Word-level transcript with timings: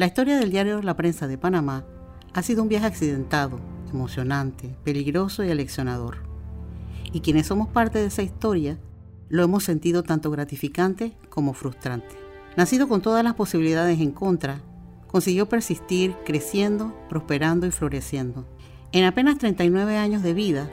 La 0.00 0.06
historia 0.06 0.38
del 0.38 0.50
diario 0.50 0.80
La 0.80 0.96
Prensa 0.96 1.28
de 1.28 1.36
Panamá 1.36 1.84
ha 2.32 2.42
sido 2.42 2.62
un 2.62 2.70
viaje 2.70 2.86
accidentado, 2.86 3.60
emocionante, 3.92 4.74
peligroso 4.82 5.44
y 5.44 5.50
aleccionador. 5.50 6.22
Y 7.12 7.20
quienes 7.20 7.48
somos 7.48 7.68
parte 7.68 7.98
de 7.98 8.06
esa 8.06 8.22
historia 8.22 8.78
lo 9.28 9.42
hemos 9.42 9.62
sentido 9.62 10.02
tanto 10.02 10.30
gratificante 10.30 11.12
como 11.28 11.52
frustrante. 11.52 12.16
Nacido 12.56 12.88
con 12.88 13.02
todas 13.02 13.22
las 13.22 13.34
posibilidades 13.34 14.00
en 14.00 14.12
contra, 14.12 14.62
consiguió 15.06 15.50
persistir 15.50 16.16
creciendo, 16.24 16.96
prosperando 17.10 17.66
y 17.66 17.70
floreciendo. 17.70 18.46
En 18.92 19.04
apenas 19.04 19.36
39 19.36 19.98
años 19.98 20.22
de 20.22 20.32
vida, 20.32 20.70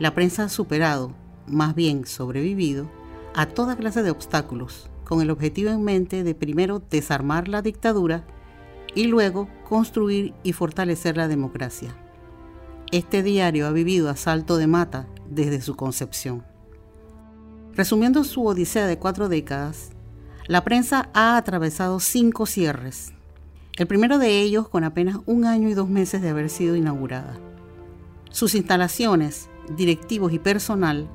la 0.00 0.12
prensa 0.12 0.42
ha 0.42 0.48
superado, 0.48 1.14
más 1.46 1.76
bien 1.76 2.04
sobrevivido, 2.04 2.90
a 3.32 3.46
toda 3.46 3.76
clase 3.76 4.02
de 4.02 4.10
obstáculos, 4.10 4.90
con 5.04 5.22
el 5.22 5.30
objetivo 5.30 5.70
en 5.70 5.84
mente 5.84 6.24
de 6.24 6.34
primero 6.34 6.80
desarmar 6.80 7.46
la 7.46 7.62
dictadura 7.62 8.24
y 8.96 9.06
luego 9.06 9.48
construir 9.68 10.34
y 10.42 10.52
fortalecer 10.52 11.16
la 11.16 11.28
democracia. 11.28 11.94
Este 12.90 13.22
diario 13.22 13.68
ha 13.68 13.70
vivido 13.70 14.08
a 14.10 14.16
salto 14.16 14.56
de 14.56 14.66
mata 14.66 15.06
desde 15.30 15.60
su 15.60 15.76
concepción. 15.76 16.42
Resumiendo 17.74 18.24
su 18.24 18.44
odisea 18.44 18.86
de 18.86 18.98
cuatro 18.98 19.28
décadas, 19.28 19.90
la 20.48 20.64
prensa 20.64 21.10
ha 21.12 21.36
atravesado 21.36 22.00
cinco 22.00 22.46
cierres, 22.46 23.12
el 23.76 23.86
primero 23.86 24.18
de 24.18 24.40
ellos 24.40 24.68
con 24.68 24.84
apenas 24.84 25.18
un 25.26 25.44
año 25.44 25.68
y 25.68 25.74
dos 25.74 25.90
meses 25.90 26.22
de 26.22 26.30
haber 26.30 26.48
sido 26.48 26.74
inaugurada. 26.74 27.38
Sus 28.30 28.54
instalaciones, 28.54 29.50
directivos 29.76 30.32
y 30.32 30.38
personal 30.38 31.10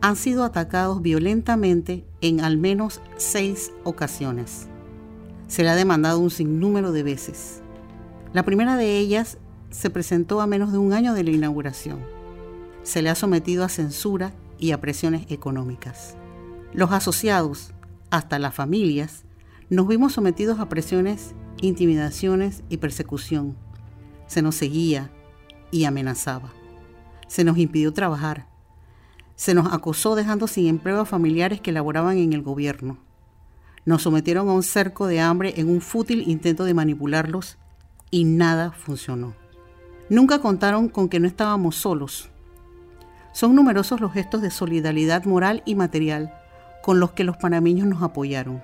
han 0.00 0.16
sido 0.16 0.42
atacados 0.42 1.02
violentamente 1.02 2.04
en 2.20 2.40
al 2.40 2.56
menos 2.56 3.00
seis 3.16 3.70
ocasiones. 3.84 4.66
Se 5.52 5.62
le 5.62 5.68
ha 5.68 5.74
demandado 5.74 6.18
un 6.18 6.30
sinnúmero 6.30 6.92
de 6.92 7.02
veces. 7.02 7.60
La 8.32 8.42
primera 8.42 8.78
de 8.78 8.96
ellas 8.96 9.36
se 9.68 9.90
presentó 9.90 10.40
a 10.40 10.46
menos 10.46 10.72
de 10.72 10.78
un 10.78 10.94
año 10.94 11.12
de 11.12 11.24
la 11.24 11.30
inauguración. 11.30 11.98
Se 12.84 13.02
le 13.02 13.10
ha 13.10 13.14
sometido 13.14 13.62
a 13.62 13.68
censura 13.68 14.32
y 14.58 14.70
a 14.70 14.80
presiones 14.80 15.26
económicas. 15.28 16.16
Los 16.72 16.90
asociados, 16.92 17.74
hasta 18.08 18.38
las 18.38 18.54
familias, 18.54 19.26
nos 19.68 19.86
vimos 19.86 20.14
sometidos 20.14 20.58
a 20.58 20.70
presiones, 20.70 21.34
intimidaciones 21.60 22.62
y 22.70 22.78
persecución. 22.78 23.54
Se 24.28 24.40
nos 24.40 24.54
seguía 24.54 25.10
y 25.70 25.84
amenazaba. 25.84 26.50
Se 27.28 27.44
nos 27.44 27.58
impidió 27.58 27.92
trabajar 27.92 28.46
se 29.34 29.54
nos 29.54 29.72
acosó 29.72 30.14
dejando 30.14 30.46
sin 30.46 30.68
empleo 30.68 31.00
a 31.00 31.04
familiares 31.04 31.60
que 31.60 31.72
laboraban 31.72 32.16
en 32.18 32.32
el 32.32 32.42
gobierno. 32.42 32.98
Nos 33.84 34.02
sometieron 34.02 34.48
a 34.48 34.52
un 34.52 34.62
cerco 34.62 35.06
de 35.06 35.20
hambre 35.20 35.54
en 35.56 35.68
un 35.68 35.80
fútil 35.80 36.28
intento 36.28 36.64
de 36.64 36.74
manipularlos 36.74 37.58
y 38.10 38.24
nada 38.24 38.72
funcionó. 38.72 39.34
Nunca 40.08 40.40
contaron 40.40 40.88
con 40.88 41.08
que 41.08 41.18
no 41.18 41.26
estábamos 41.26 41.76
solos. 41.76 42.30
Son 43.32 43.54
numerosos 43.54 44.00
los 44.00 44.12
gestos 44.12 44.42
de 44.42 44.50
solidaridad 44.50 45.24
moral 45.24 45.62
y 45.64 45.74
material 45.74 46.32
con 46.82 47.00
los 47.00 47.12
que 47.12 47.24
los 47.24 47.36
panameños 47.36 47.86
nos 47.86 48.02
apoyaron. 48.02 48.62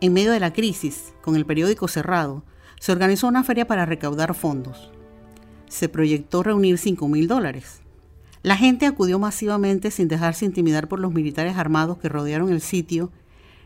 En 0.00 0.14
medio 0.14 0.32
de 0.32 0.40
la 0.40 0.52
crisis, 0.52 1.12
con 1.20 1.36
el 1.36 1.44
periódico 1.44 1.86
cerrado, 1.88 2.42
se 2.80 2.92
organizó 2.92 3.28
una 3.28 3.44
feria 3.44 3.66
para 3.66 3.84
recaudar 3.84 4.34
fondos. 4.34 4.90
Se 5.68 5.88
proyectó 5.88 6.42
reunir 6.42 6.78
5 6.78 7.06
mil 7.06 7.28
dólares. 7.28 7.79
La 8.42 8.56
gente 8.56 8.86
acudió 8.86 9.18
masivamente 9.18 9.90
sin 9.90 10.08
dejarse 10.08 10.46
intimidar 10.46 10.88
por 10.88 10.98
los 10.98 11.12
militares 11.12 11.56
armados 11.56 11.98
que 11.98 12.08
rodearon 12.08 12.50
el 12.50 12.62
sitio, 12.62 13.12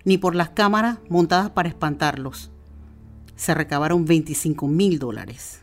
ni 0.05 0.19
por 0.19 0.35
las 0.35 0.51
cámaras 0.51 0.99
montadas 1.09 1.51
para 1.51 1.69
espantarlos. 1.69 2.51
Se 3.37 3.55
recabaron 3.55 4.05
25 4.05 4.67
mil 4.67 4.99
dólares. 4.99 5.63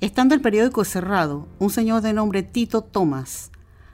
Estando 0.00 0.34
el 0.34 0.40
periódico 0.40 0.84
cerrado, 0.84 1.48
un 1.58 1.70
señor 1.70 2.02
de 2.02 2.12
nombre 2.12 2.42
Tito 2.42 2.82
Thomas 2.82 3.52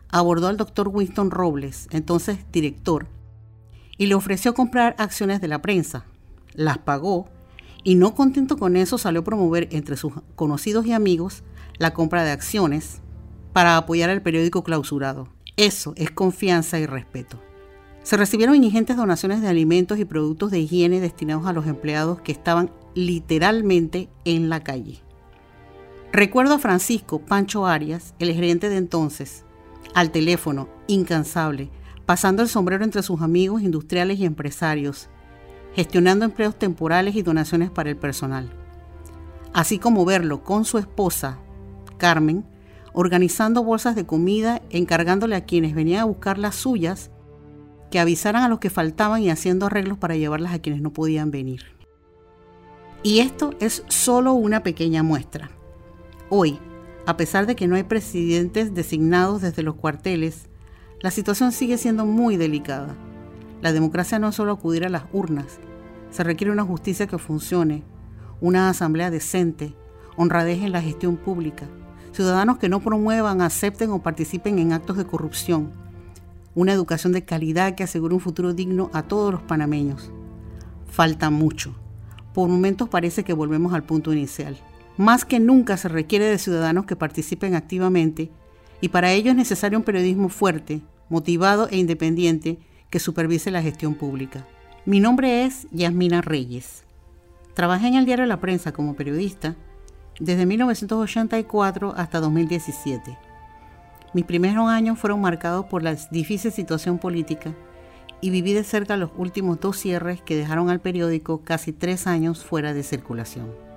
abordó 0.08 0.48
al 0.48 0.56
doctor 0.56 0.88
Winston 0.88 1.30
Robles, 1.30 1.86
entonces 1.90 2.38
director, 2.50 3.06
y 3.96 4.06
le 4.06 4.14
ofreció 4.14 4.54
comprar 4.54 4.96
acciones 4.98 5.40
de 5.40 5.48
la 5.48 5.62
prensa. 5.62 6.04
Las 6.54 6.78
pagó 6.78 7.28
y 7.84 7.94
no 7.94 8.14
contento 8.14 8.56
con 8.56 8.76
eso 8.76 8.98
salió 8.98 9.20
a 9.20 9.24
promover 9.24 9.68
entre 9.70 9.96
sus 9.96 10.14
conocidos 10.34 10.86
y 10.86 10.92
amigos 10.92 11.42
la 11.78 11.94
compra 11.94 12.24
de 12.24 12.30
acciones, 12.30 13.02
para 13.52 13.76
apoyar 13.76 14.10
al 14.10 14.22
periódico 14.22 14.62
clausurado. 14.62 15.28
Eso 15.56 15.92
es 15.96 16.10
confianza 16.10 16.78
y 16.78 16.86
respeto. 16.86 17.40
Se 18.02 18.16
recibieron 18.16 18.62
ingentes 18.62 18.96
donaciones 18.96 19.42
de 19.42 19.48
alimentos 19.48 19.98
y 19.98 20.04
productos 20.04 20.50
de 20.50 20.60
higiene 20.60 21.00
destinados 21.00 21.46
a 21.46 21.52
los 21.52 21.66
empleados 21.66 22.20
que 22.20 22.32
estaban 22.32 22.70
literalmente 22.94 24.08
en 24.24 24.48
la 24.48 24.62
calle. 24.62 25.02
Recuerdo 26.12 26.54
a 26.54 26.58
Francisco 26.58 27.20
Pancho 27.20 27.66
Arias, 27.66 28.14
el 28.18 28.32
gerente 28.32 28.68
de 28.68 28.78
entonces, 28.78 29.44
al 29.94 30.10
teléfono, 30.10 30.68
incansable, 30.86 31.70
pasando 32.06 32.42
el 32.42 32.48
sombrero 32.48 32.84
entre 32.84 33.02
sus 33.02 33.22
amigos 33.22 33.62
industriales 33.62 34.18
y 34.18 34.24
empresarios, 34.24 35.08
gestionando 35.74 36.24
empleos 36.24 36.58
temporales 36.58 37.14
y 37.14 37.22
donaciones 37.22 37.70
para 37.70 37.90
el 37.90 37.96
personal. 37.96 38.50
Así 39.52 39.78
como 39.78 40.04
verlo 40.04 40.42
con 40.42 40.64
su 40.64 40.78
esposa, 40.78 41.38
Carmen, 41.98 42.44
organizando 42.92 43.62
bolsas 43.62 43.94
de 43.94 44.06
comida, 44.06 44.62
encargándole 44.70 45.36
a 45.36 45.44
quienes 45.44 45.74
venían 45.74 46.00
a 46.00 46.04
buscar 46.04 46.38
las 46.38 46.56
suyas 46.56 47.10
que 47.90 47.98
avisaran 47.98 48.42
a 48.42 48.48
los 48.48 48.60
que 48.60 48.70
faltaban 48.70 49.22
y 49.22 49.30
haciendo 49.30 49.66
arreglos 49.66 49.98
para 49.98 50.16
llevarlas 50.16 50.54
a 50.54 50.60
quienes 50.60 50.80
no 50.80 50.92
podían 50.92 51.30
venir. 51.30 51.64
Y 53.02 53.20
esto 53.20 53.54
es 53.60 53.82
solo 53.88 54.34
una 54.34 54.62
pequeña 54.62 55.02
muestra. 55.02 55.50
Hoy, 56.28 56.58
a 57.06 57.16
pesar 57.16 57.46
de 57.46 57.56
que 57.56 57.66
no 57.66 57.76
hay 57.76 57.82
presidentes 57.82 58.74
designados 58.74 59.42
desde 59.42 59.62
los 59.62 59.74
cuarteles, 59.74 60.48
la 61.00 61.10
situación 61.10 61.50
sigue 61.50 61.78
siendo 61.78 62.04
muy 62.04 62.36
delicada. 62.36 62.94
La 63.62 63.72
democracia 63.72 64.18
no 64.18 64.28
es 64.28 64.34
solo 64.34 64.52
acudir 64.52 64.84
a 64.84 64.90
las 64.90 65.04
urnas, 65.12 65.58
se 66.10 66.24
requiere 66.24 66.52
una 66.52 66.64
justicia 66.64 67.06
que 67.06 67.18
funcione, 67.18 67.84
una 68.40 68.68
asamblea 68.68 69.10
decente, 69.10 69.74
honradez 70.16 70.62
en 70.62 70.72
la 70.72 70.82
gestión 70.82 71.16
pública, 71.16 71.66
ciudadanos 72.12 72.58
que 72.58 72.68
no 72.68 72.80
promuevan, 72.80 73.40
acepten 73.40 73.90
o 73.90 74.02
participen 74.02 74.58
en 74.58 74.72
actos 74.72 74.96
de 74.96 75.06
corrupción, 75.06 75.72
una 76.54 76.72
educación 76.72 77.12
de 77.12 77.24
calidad 77.24 77.74
que 77.74 77.84
asegure 77.84 78.14
un 78.14 78.20
futuro 78.20 78.52
digno 78.52 78.90
a 78.92 79.02
todos 79.02 79.32
los 79.32 79.42
panameños. 79.42 80.10
Falta 80.90 81.30
mucho. 81.30 81.74
Por 82.34 82.48
momentos 82.48 82.88
parece 82.88 83.24
que 83.24 83.32
volvemos 83.32 83.72
al 83.72 83.84
punto 83.84 84.12
inicial. 84.12 84.58
Más 84.96 85.24
que 85.24 85.40
nunca 85.40 85.76
se 85.76 85.88
requiere 85.88 86.26
de 86.26 86.38
ciudadanos 86.38 86.84
que 86.84 86.96
participen 86.96 87.54
activamente 87.54 88.30
y 88.80 88.88
para 88.88 89.12
ello 89.12 89.30
es 89.30 89.36
necesario 89.36 89.78
un 89.78 89.84
periodismo 89.84 90.28
fuerte, 90.28 90.80
motivado 91.08 91.68
e 91.68 91.78
independiente 91.78 92.58
que 92.90 92.98
supervise 92.98 93.50
la 93.50 93.62
gestión 93.62 93.94
pública. 93.94 94.46
Mi 94.84 95.00
nombre 95.00 95.44
es 95.44 95.66
Yasmina 95.70 96.22
Reyes. 96.22 96.84
Trabajé 97.54 97.88
en 97.88 97.94
el 97.94 98.06
diario 98.06 98.26
La 98.26 98.40
Prensa 98.40 98.72
como 98.72 98.94
periodista 98.94 99.56
desde 100.20 100.46
1984 100.46 101.94
hasta 101.96 102.20
2017. 102.20 103.18
Mis 104.12 104.24
primeros 104.24 104.68
años 104.68 104.98
fueron 104.98 105.20
marcados 105.20 105.66
por 105.66 105.82
la 105.82 105.94
difícil 106.10 106.52
situación 106.52 106.98
política 106.98 107.54
y 108.20 108.30
viví 108.30 108.52
de 108.52 108.64
cerca 108.64 108.96
los 108.96 109.10
últimos 109.16 109.60
dos 109.60 109.78
cierres 109.78 110.20
que 110.20 110.36
dejaron 110.36 110.68
al 110.68 110.80
periódico 110.80 111.40
casi 111.42 111.72
tres 111.72 112.06
años 112.06 112.44
fuera 112.44 112.74
de 112.74 112.82
circulación. 112.82 113.69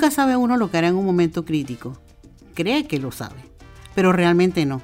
Nunca 0.00 0.12
sabe 0.12 0.34
uno 0.34 0.56
lo 0.56 0.70
que 0.70 0.78
hará 0.78 0.88
en 0.88 0.96
un 0.96 1.04
momento 1.04 1.44
crítico. 1.44 1.94
Cree 2.54 2.86
que 2.86 2.98
lo 2.98 3.12
sabe, 3.12 3.36
pero 3.94 4.12
realmente 4.12 4.64
no. 4.64 4.80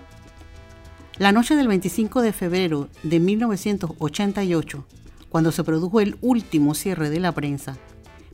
La 1.17 1.33
noche 1.33 1.57
del 1.57 1.69
25 1.69 2.21
de 2.21 2.35
febrero 2.35 2.91
de 3.03 3.19
1988, 3.19 4.85
cuando 5.31 5.53
se 5.53 5.65
produjo 5.65 6.03
el 6.03 6.19
último 6.21 6.75
cierre 6.75 7.09
de 7.09 7.19
la 7.19 7.33
prensa, 7.33 7.79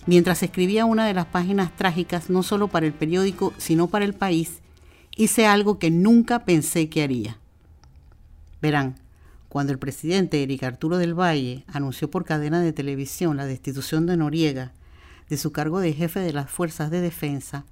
mientras 0.07 0.43
escribía 0.43 0.85
una 0.85 1.07
de 1.07 1.15
las 1.15 1.27
páginas 1.27 1.71
trágicas 1.77 2.31
no 2.31 2.43
solo 2.43 2.67
para 2.67 2.87
el 2.87 2.93
periódico, 2.93 3.55
sino 3.59 3.87
para 3.87 4.05
el 4.05 4.15
país, 4.15 4.59
hice 5.15 5.47
algo 5.47 5.79
que 5.79 5.93
nunca 5.93 6.45
pensé 6.45 6.89
que 6.89 7.05
haría. 7.05 7.39
Verán, 8.61 8.97
cuando 9.49 9.73
el 9.73 9.79
presidente 9.79 10.43
Eric 10.43 10.65
Arturo 10.65 10.99
del 10.99 11.15
Valle 11.15 11.65
anunció 11.69 12.11
por 12.11 12.25
cadena 12.25 12.61
de 12.61 12.73
televisión 12.73 13.37
la 13.37 13.47
destitución 13.47 14.05
de 14.07 14.17
Noriega 14.17 14.73
de 15.33 15.39
su 15.39 15.51
cargo 15.51 15.81
de 15.81 15.95
jefe 15.95 16.21
de 16.21 16.35
las 16.35 16.51
fuerzas 16.51 16.91
de 16.91 17.01
defensa, 17.01 17.65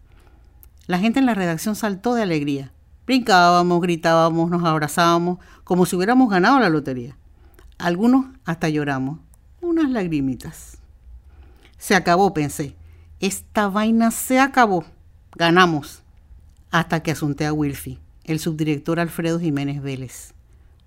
la 0.86 0.98
gente 0.98 1.18
en 1.18 1.26
la 1.26 1.34
redacción 1.34 1.76
saltó 1.76 2.14
de 2.14 2.22
alegría. 2.22 2.72
Brincábamos, 3.04 3.82
gritábamos, 3.82 4.48
nos 4.48 4.64
abrazábamos, 4.64 5.40
como 5.62 5.84
si 5.84 5.94
hubiéramos 5.94 6.30
ganado 6.30 6.58
la 6.58 6.70
lotería. 6.70 7.18
Algunos 7.76 8.24
hasta 8.46 8.70
lloramos. 8.70 9.18
Un 9.60 9.78
unas 9.78 9.90
lagrimitas. 9.90 10.78
Se 11.76 11.94
acabó, 11.94 12.32
pensé. 12.32 12.76
Esta 13.20 13.68
vaina 13.68 14.10
se 14.10 14.40
acabó. 14.40 14.86
Ganamos. 15.36 16.02
Hasta 16.70 17.02
que 17.02 17.10
asunté 17.10 17.44
a 17.44 17.52
Wilfie, 17.52 17.98
el 18.24 18.40
subdirector 18.40 19.00
Alfredo 19.00 19.38
Jiménez 19.38 19.82
Vélez, 19.82 20.32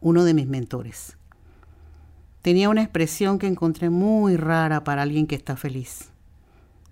uno 0.01 0.23
de 0.23 0.33
mis 0.33 0.47
mentores. 0.47 1.17
Tenía 2.41 2.67
una 2.69 2.81
expresión 2.81 3.37
que 3.37 3.45
encontré 3.45 3.91
muy 3.91 4.37
rara 4.37 4.83
para 4.83 5.03
alguien 5.03 5.27
que 5.27 5.35
está 5.35 5.55
feliz. 5.55 6.12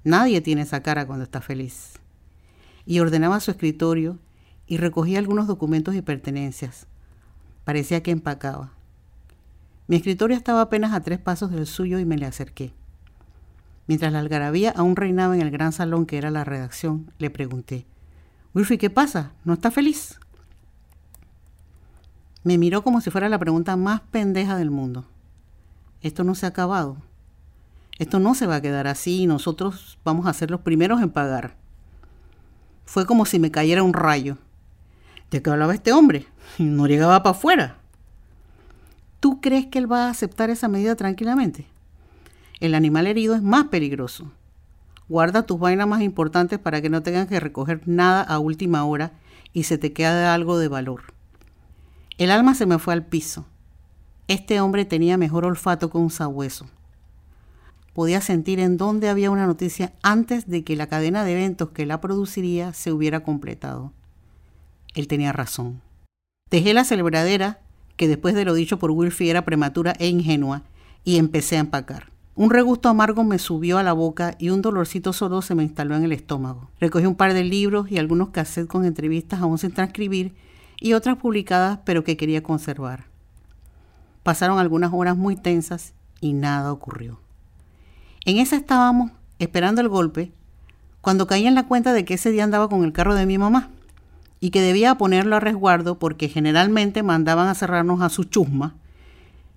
Nadie 0.03 0.41
tiene 0.41 0.61
esa 0.61 0.81
cara 0.81 1.05
cuando 1.05 1.23
está 1.23 1.41
feliz. 1.41 1.93
Y 2.85 2.99
ordenaba 2.99 3.39
su 3.39 3.51
escritorio 3.51 4.17
y 4.67 4.77
recogía 4.77 5.19
algunos 5.19 5.47
documentos 5.47 5.95
y 5.95 6.01
pertenencias. 6.01 6.87
Parecía 7.63 8.01
que 8.01 8.11
empacaba. 8.11 8.71
Mi 9.87 9.97
escritorio 9.97 10.35
estaba 10.37 10.61
apenas 10.61 10.93
a 10.93 11.01
tres 11.01 11.19
pasos 11.19 11.51
del 11.51 11.67
suyo 11.67 11.99
y 11.99 12.05
me 12.05 12.17
le 12.17 12.25
acerqué. 12.25 12.73
Mientras 13.87 14.13
la 14.13 14.19
algarabía 14.19 14.71
aún 14.71 14.95
reinaba 14.95 15.35
en 15.35 15.41
el 15.41 15.51
gran 15.51 15.73
salón 15.73 16.05
que 16.05 16.17
era 16.17 16.31
la 16.31 16.43
redacción, 16.43 17.11
le 17.17 17.29
pregunté, 17.29 17.85
Wilfie, 18.53 18.77
¿qué 18.77 18.89
pasa? 18.89 19.33
¿No 19.43 19.53
está 19.53 19.71
feliz? 19.71 20.19
Me 22.43 22.57
miró 22.57 22.83
como 22.83 23.01
si 23.01 23.11
fuera 23.11 23.29
la 23.29 23.39
pregunta 23.39 23.75
más 23.75 24.01
pendeja 24.01 24.57
del 24.57 24.71
mundo. 24.71 25.05
Esto 26.01 26.23
no 26.23 26.35
se 26.35 26.45
ha 26.45 26.49
acabado. 26.49 26.97
Esto 28.01 28.19
no 28.19 28.33
se 28.33 28.47
va 28.47 28.55
a 28.55 28.61
quedar 28.61 28.87
así 28.87 29.21
y 29.21 29.27
nosotros 29.27 29.99
vamos 30.03 30.25
a 30.25 30.33
ser 30.33 30.49
los 30.49 30.61
primeros 30.61 31.03
en 31.03 31.11
pagar. 31.11 31.55
Fue 32.83 33.05
como 33.05 33.27
si 33.27 33.37
me 33.37 33.51
cayera 33.51 33.83
un 33.83 33.93
rayo. 33.93 34.39
¿De 35.29 35.43
qué 35.43 35.51
hablaba 35.51 35.75
este 35.75 35.93
hombre? 35.93 36.25
No 36.57 36.87
llegaba 36.87 37.21
para 37.21 37.37
afuera. 37.37 37.77
¿Tú 39.19 39.39
crees 39.39 39.67
que 39.67 39.77
él 39.77 39.91
va 39.91 40.07
a 40.07 40.09
aceptar 40.09 40.49
esa 40.49 40.67
medida 40.67 40.95
tranquilamente? 40.95 41.67
El 42.59 42.73
animal 42.73 43.05
herido 43.05 43.35
es 43.35 43.43
más 43.43 43.65
peligroso. 43.65 44.31
Guarda 45.07 45.45
tus 45.45 45.59
vainas 45.59 45.87
más 45.87 46.01
importantes 46.01 46.57
para 46.57 46.81
que 46.81 46.89
no 46.89 47.03
tengan 47.03 47.27
que 47.27 47.39
recoger 47.39 47.87
nada 47.87 48.23
a 48.23 48.39
última 48.39 48.83
hora 48.83 49.11
y 49.53 49.65
se 49.65 49.77
te 49.77 49.93
quede 49.93 50.25
algo 50.25 50.57
de 50.57 50.69
valor. 50.69 51.03
El 52.17 52.31
alma 52.31 52.55
se 52.55 52.65
me 52.65 52.79
fue 52.79 52.95
al 52.95 53.05
piso. 53.05 53.45
Este 54.27 54.59
hombre 54.59 54.85
tenía 54.85 55.17
mejor 55.17 55.45
olfato 55.45 55.91
que 55.91 55.99
un 55.99 56.09
sabueso. 56.09 56.65
Podía 57.93 58.21
sentir 58.21 58.59
en 58.59 58.77
dónde 58.77 59.09
había 59.09 59.31
una 59.31 59.45
noticia 59.45 59.93
antes 60.01 60.47
de 60.47 60.63
que 60.63 60.75
la 60.75 60.87
cadena 60.87 61.23
de 61.23 61.33
eventos 61.33 61.69
que 61.69 61.85
la 61.85 62.01
produciría 62.01 62.73
se 62.73 62.91
hubiera 62.91 63.21
completado. 63.21 63.91
Él 64.95 65.07
tenía 65.07 65.33
razón. 65.33 65.81
Dejé 66.49 66.73
la 66.73 66.83
celebradera 66.83 67.59
que 68.01 68.07
después 68.07 68.33
de 68.33 68.45
lo 68.45 68.55
dicho 68.55 68.79
por 68.79 68.89
Wilfie 68.89 69.29
era 69.29 69.45
prematura 69.45 69.93
e 69.99 70.07
ingenua, 70.07 70.63
y 71.03 71.17
empecé 71.17 71.57
a 71.57 71.59
empacar. 71.59 72.11
Un 72.33 72.49
regusto 72.49 72.89
amargo 72.89 73.23
me 73.23 73.37
subió 73.37 73.77
a 73.77 73.83
la 73.83 73.93
boca 73.93 74.35
y 74.39 74.49
un 74.49 74.63
dolorcito 74.63 75.13
solo 75.13 75.43
se 75.43 75.53
me 75.53 75.61
instaló 75.61 75.95
en 75.95 76.03
el 76.03 76.11
estómago. 76.11 76.71
Recogí 76.79 77.05
un 77.05 77.13
par 77.13 77.35
de 77.35 77.43
libros 77.43 77.91
y 77.91 77.99
algunos 77.99 78.29
cassettes 78.29 78.67
con 78.67 78.85
entrevistas 78.85 79.41
aún 79.41 79.59
sin 79.59 79.71
transcribir 79.71 80.33
y 80.79 80.93
otras 80.93 81.17
publicadas 81.17 81.79
pero 81.85 82.03
que 82.03 82.17
quería 82.17 82.41
conservar. 82.41 83.05
Pasaron 84.23 84.57
algunas 84.57 84.91
horas 84.93 85.15
muy 85.15 85.35
tensas 85.35 85.93
y 86.21 86.33
nada 86.33 86.71
ocurrió. 86.73 87.19
En 88.23 88.37
esa 88.37 88.55
estábamos, 88.55 89.11
esperando 89.39 89.81
el 89.81 89.89
golpe, 89.89 90.31
cuando 91.01 91.25
caí 91.25 91.47
en 91.47 91.55
la 91.55 91.65
cuenta 91.65 91.91
de 91.91 92.05
que 92.05 92.13
ese 92.13 92.29
día 92.29 92.43
andaba 92.43 92.69
con 92.69 92.83
el 92.83 92.93
carro 92.93 93.15
de 93.15 93.25
mi 93.25 93.39
mamá 93.39 93.69
y 94.39 94.51
que 94.51 94.61
debía 94.61 94.93
ponerlo 94.95 95.35
a 95.35 95.39
resguardo 95.39 95.97
porque 95.97 96.29
generalmente 96.29 97.01
mandaban 97.01 97.47
a 97.47 97.55
cerrarnos 97.55 98.01
a 98.01 98.09
su 98.09 98.25
chusma, 98.25 98.75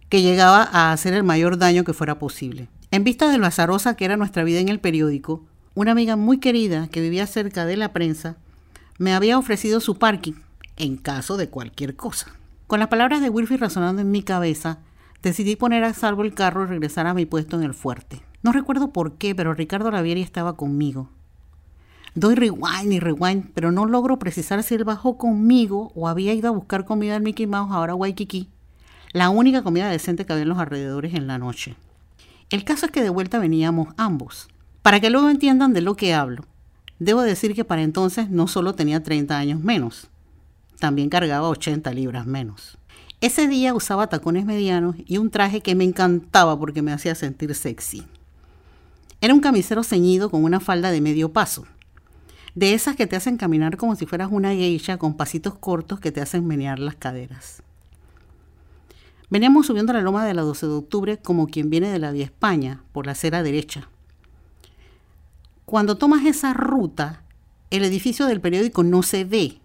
que 0.09 0.23
llegaba 0.23 0.63
a 0.73 0.93
hacer 0.93 1.13
el 1.13 1.25
mayor 1.25 1.59
daño 1.59 1.85
que 1.85 1.93
fuera 1.93 2.19
posible. 2.19 2.69
En 2.91 3.05
vista 3.05 3.31
de 3.31 3.37
lo 3.37 3.47
azarosa 3.47 3.97
que 3.97 4.07
era 4.07 4.17
nuestra 4.17 4.45
vida 4.45 4.61
en 4.61 4.71
el 4.71 4.81
periódico, 4.81 5.45
una 5.75 5.93
amiga 5.93 6.17
muy 6.17 6.39
querida 6.39 6.89
que 6.89 7.03
vivía 7.03 7.27
cerca 7.27 7.67
de 7.67 7.77
la 7.77 7.93
prensa 7.93 8.37
me 8.97 9.13
había 9.13 9.39
ofrecido 9.39 9.81
su 9.81 9.99
parking 9.99 10.35
en 10.77 10.97
caso 10.97 11.37
de 11.37 11.51
cualquier 11.51 11.97
cosa. 11.97 12.29
Con 12.67 12.81
las 12.81 12.89
palabras 12.89 13.21
de 13.21 13.29
Wilfie 13.29 13.59
resonando 13.59 14.01
en 14.01 14.11
mi 14.11 14.23
cabeza, 14.23 14.79
decidí 15.23 15.55
poner 15.55 15.85
a 15.85 15.93
salvo 15.93 16.23
el 16.23 16.33
carro 16.33 16.65
y 16.65 16.69
regresar 16.69 17.07
a 17.07 17.15
mi 17.15 17.27
puesto 17.27 17.57
en 17.57 17.65
el 17.65 17.75
fuerte. 17.75 18.23
No 18.45 18.53
recuerdo 18.53 18.93
por 18.93 19.15
qué, 19.15 19.35
pero 19.35 19.55
Ricardo 19.55 19.91
Lavieri 19.91 20.21
estaba 20.21 20.55
conmigo. 20.55 21.09
Doy 22.15 22.35
rewind 22.35 22.93
y 22.93 23.01
rewind, 23.01 23.51
pero 23.55 23.73
no 23.73 23.87
logro 23.87 24.19
precisar 24.19 24.63
si 24.63 24.75
él 24.75 24.85
bajó 24.85 25.17
conmigo 25.17 25.91
o 25.95 26.09
había 26.09 26.35
ido 26.35 26.49
a 26.49 26.53
buscar 26.53 26.85
comida 26.85 27.17
en 27.17 27.23
Mickey 27.23 27.47
Mouse, 27.47 27.73
ahora 27.73 27.95
Waikiki, 27.95 28.51
la 29.15 29.31
única 29.31 29.63
comida 29.63 29.89
decente 29.89 30.27
que 30.27 30.35
había 30.35 30.43
en 30.43 30.51
los 30.51 30.59
alrededores 30.59 31.15
en 31.15 31.27
la 31.27 31.39
noche. 31.39 31.75
El 32.51 32.65
caso 32.65 32.85
es 32.85 32.93
que 32.93 33.03
de 33.03 33.09
vuelta 33.09 33.39
veníamos 33.39 33.89
ambos. 33.97 34.49
Para 34.83 35.01
que 35.01 35.09
luego 35.09 35.31
entiendan 35.31 35.73
de 35.73 35.81
lo 35.81 35.97
que 35.97 36.13
hablo, 36.13 36.45
debo 36.99 37.23
decir 37.23 37.55
que 37.55 37.65
para 37.65 37.81
entonces 37.81 38.29
no 38.29 38.47
solo 38.47 38.75
tenía 38.75 39.03
30 39.03 39.39
años 39.39 39.61
menos, 39.61 40.09
también 40.79 41.09
cargaba 41.09 41.49
80 41.49 41.91
libras 41.95 42.27
menos. 42.27 42.77
Ese 43.23 43.49
día 43.49 43.73
usaba 43.73 44.09
tacones 44.09 44.45
medianos 44.45 44.97
y 45.07 45.17
un 45.17 45.31
traje 45.31 45.63
que 45.63 45.75
me 45.75 45.85
encantaba 45.85 46.59
porque 46.59 46.83
me 46.83 46.93
hacía 46.93 47.15
sentir 47.15 47.55
sexy. 47.55 48.05
Era 49.25 49.33
un 49.33 49.41
camisero 49.41 49.83
ceñido 49.83 50.29
con 50.29 50.45
una 50.45 50.61
falda 50.61 50.91
de 50.91 51.01
medio 51.01 51.33
paso, 51.33 51.65
de 52.55 52.75
esas 52.75 52.95
que 52.95 53.07
te 53.07 53.17
hacen 53.17 53.39
caminar 53.39 53.79
como 53.79 53.97
si 53.97 54.05
fueras 54.05 54.29
una 54.31 54.51
geisha 54.51 54.99
con 54.99 55.17
pasitos 55.17 55.55
cortos 55.55 55.99
que 55.99 56.13
te 56.13 56.21
hacen 56.21 56.47
menear 56.47 56.79
las 56.79 56.97
caderas. 56.97 57.63
Veníamos 59.31 59.67
subiendo 59.67 59.95
la 59.95 60.03
loma 60.03 60.27
de 60.27 60.35
la 60.35 60.43
12 60.43 60.67
de 60.67 60.73
octubre 60.75 61.17
como 61.17 61.47
quien 61.47 61.71
viene 61.71 61.89
de 61.89 61.99
la 61.99 62.11
Vía 62.11 62.27
España, 62.27 62.83
por 62.93 63.07
la 63.07 63.13
acera 63.13 63.43
derecha. 63.43 63.89
Cuando 65.65 65.97
tomas 65.97 66.27
esa 66.27 66.53
ruta, 66.53 67.23
el 67.71 67.83
edificio 67.87 68.27
del 68.27 68.43
periódico 68.43 68.83
no 68.83 69.03
se 69.03 69.25
ve, 69.25 69.59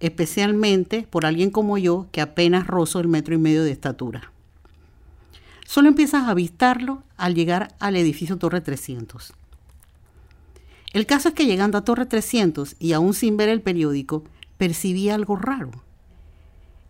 especialmente 0.00 1.06
por 1.08 1.24
alguien 1.24 1.52
como 1.52 1.78
yo 1.78 2.08
que 2.10 2.20
apenas 2.20 2.66
rozo 2.66 2.98
el 2.98 3.06
metro 3.06 3.32
y 3.32 3.38
medio 3.38 3.62
de 3.62 3.70
estatura. 3.70 4.32
Solo 5.68 5.88
empiezas 5.88 6.22
a 6.22 6.30
avistarlo 6.30 7.02
al 7.18 7.34
llegar 7.34 7.74
al 7.78 7.94
edificio 7.94 8.38
Torre 8.38 8.62
300. 8.62 9.34
El 10.94 11.04
caso 11.04 11.28
es 11.28 11.34
que 11.34 11.44
llegando 11.44 11.76
a 11.76 11.84
Torre 11.84 12.06
300 12.06 12.76
y 12.78 12.94
aún 12.94 13.12
sin 13.12 13.36
ver 13.36 13.50
el 13.50 13.60
periódico, 13.60 14.24
percibí 14.56 15.10
algo 15.10 15.36
raro. 15.36 15.72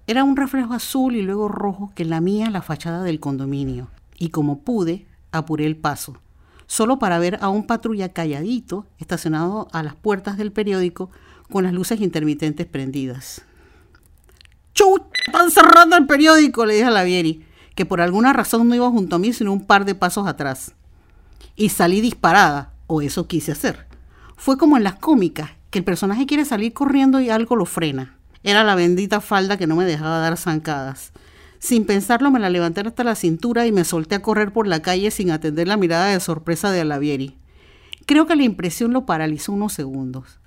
Era 0.06 0.22
un 0.22 0.36
reflejo 0.36 0.74
azul 0.74 1.16
y 1.16 1.22
luego 1.22 1.48
rojo 1.48 1.90
que 1.96 2.04
lamía 2.04 2.50
la 2.50 2.62
fachada 2.62 3.02
del 3.02 3.18
condominio, 3.18 3.88
y 4.16 4.28
como 4.28 4.60
pude, 4.60 5.08
apuré 5.32 5.66
el 5.66 5.76
paso, 5.76 6.16
solo 6.68 7.00
para 7.00 7.18
ver 7.18 7.38
a 7.40 7.48
un 7.48 7.66
patrulla 7.66 8.12
calladito 8.12 8.86
estacionado 9.00 9.66
a 9.72 9.82
las 9.82 9.96
puertas 9.96 10.36
del 10.36 10.52
periódico 10.52 11.10
con 11.50 11.64
las 11.64 11.72
luces 11.72 12.00
intermitentes 12.00 12.68
prendidas. 12.68 13.42
¡Chut! 14.72 15.02
¡Están 15.26 15.50
cerrando 15.50 15.96
el 15.96 16.06
periódico! 16.06 16.64
le 16.64 16.74
dije 16.74 16.86
a 16.86 16.92
la 16.92 17.02
Vieri, 17.02 17.44
que 17.78 17.86
por 17.86 18.00
alguna 18.00 18.32
razón 18.32 18.66
no 18.66 18.74
iba 18.74 18.90
junto 18.90 19.14
a 19.14 19.18
mí 19.20 19.32
sino 19.32 19.52
un 19.52 19.64
par 19.64 19.84
de 19.84 19.94
pasos 19.94 20.26
atrás. 20.26 20.72
Y 21.54 21.68
salí 21.68 22.00
disparada, 22.00 22.72
o 22.88 23.02
eso 23.02 23.28
quise 23.28 23.52
hacer. 23.52 23.86
Fue 24.36 24.58
como 24.58 24.76
en 24.76 24.82
las 24.82 24.96
cómicas, 24.96 25.52
que 25.70 25.78
el 25.78 25.84
personaje 25.84 26.26
quiere 26.26 26.44
salir 26.44 26.72
corriendo 26.72 27.20
y 27.20 27.30
algo 27.30 27.54
lo 27.54 27.66
frena. 27.66 28.16
Era 28.42 28.64
la 28.64 28.74
bendita 28.74 29.20
falda 29.20 29.56
que 29.56 29.68
no 29.68 29.76
me 29.76 29.84
dejaba 29.84 30.18
dar 30.18 30.36
zancadas. 30.36 31.12
Sin 31.60 31.86
pensarlo 31.86 32.32
me 32.32 32.40
la 32.40 32.50
levanté 32.50 32.80
hasta 32.80 33.04
la 33.04 33.14
cintura 33.14 33.64
y 33.64 33.70
me 33.70 33.84
solté 33.84 34.16
a 34.16 34.22
correr 34.22 34.52
por 34.52 34.66
la 34.66 34.82
calle 34.82 35.12
sin 35.12 35.30
atender 35.30 35.68
la 35.68 35.76
mirada 35.76 36.06
de 36.06 36.18
sorpresa 36.18 36.72
de 36.72 36.80
Alavieri. 36.80 37.38
Creo 38.06 38.26
que 38.26 38.34
la 38.34 38.42
impresión 38.42 38.92
lo 38.92 39.06
paralizó 39.06 39.52
unos 39.52 39.72
segundos. 39.72 40.40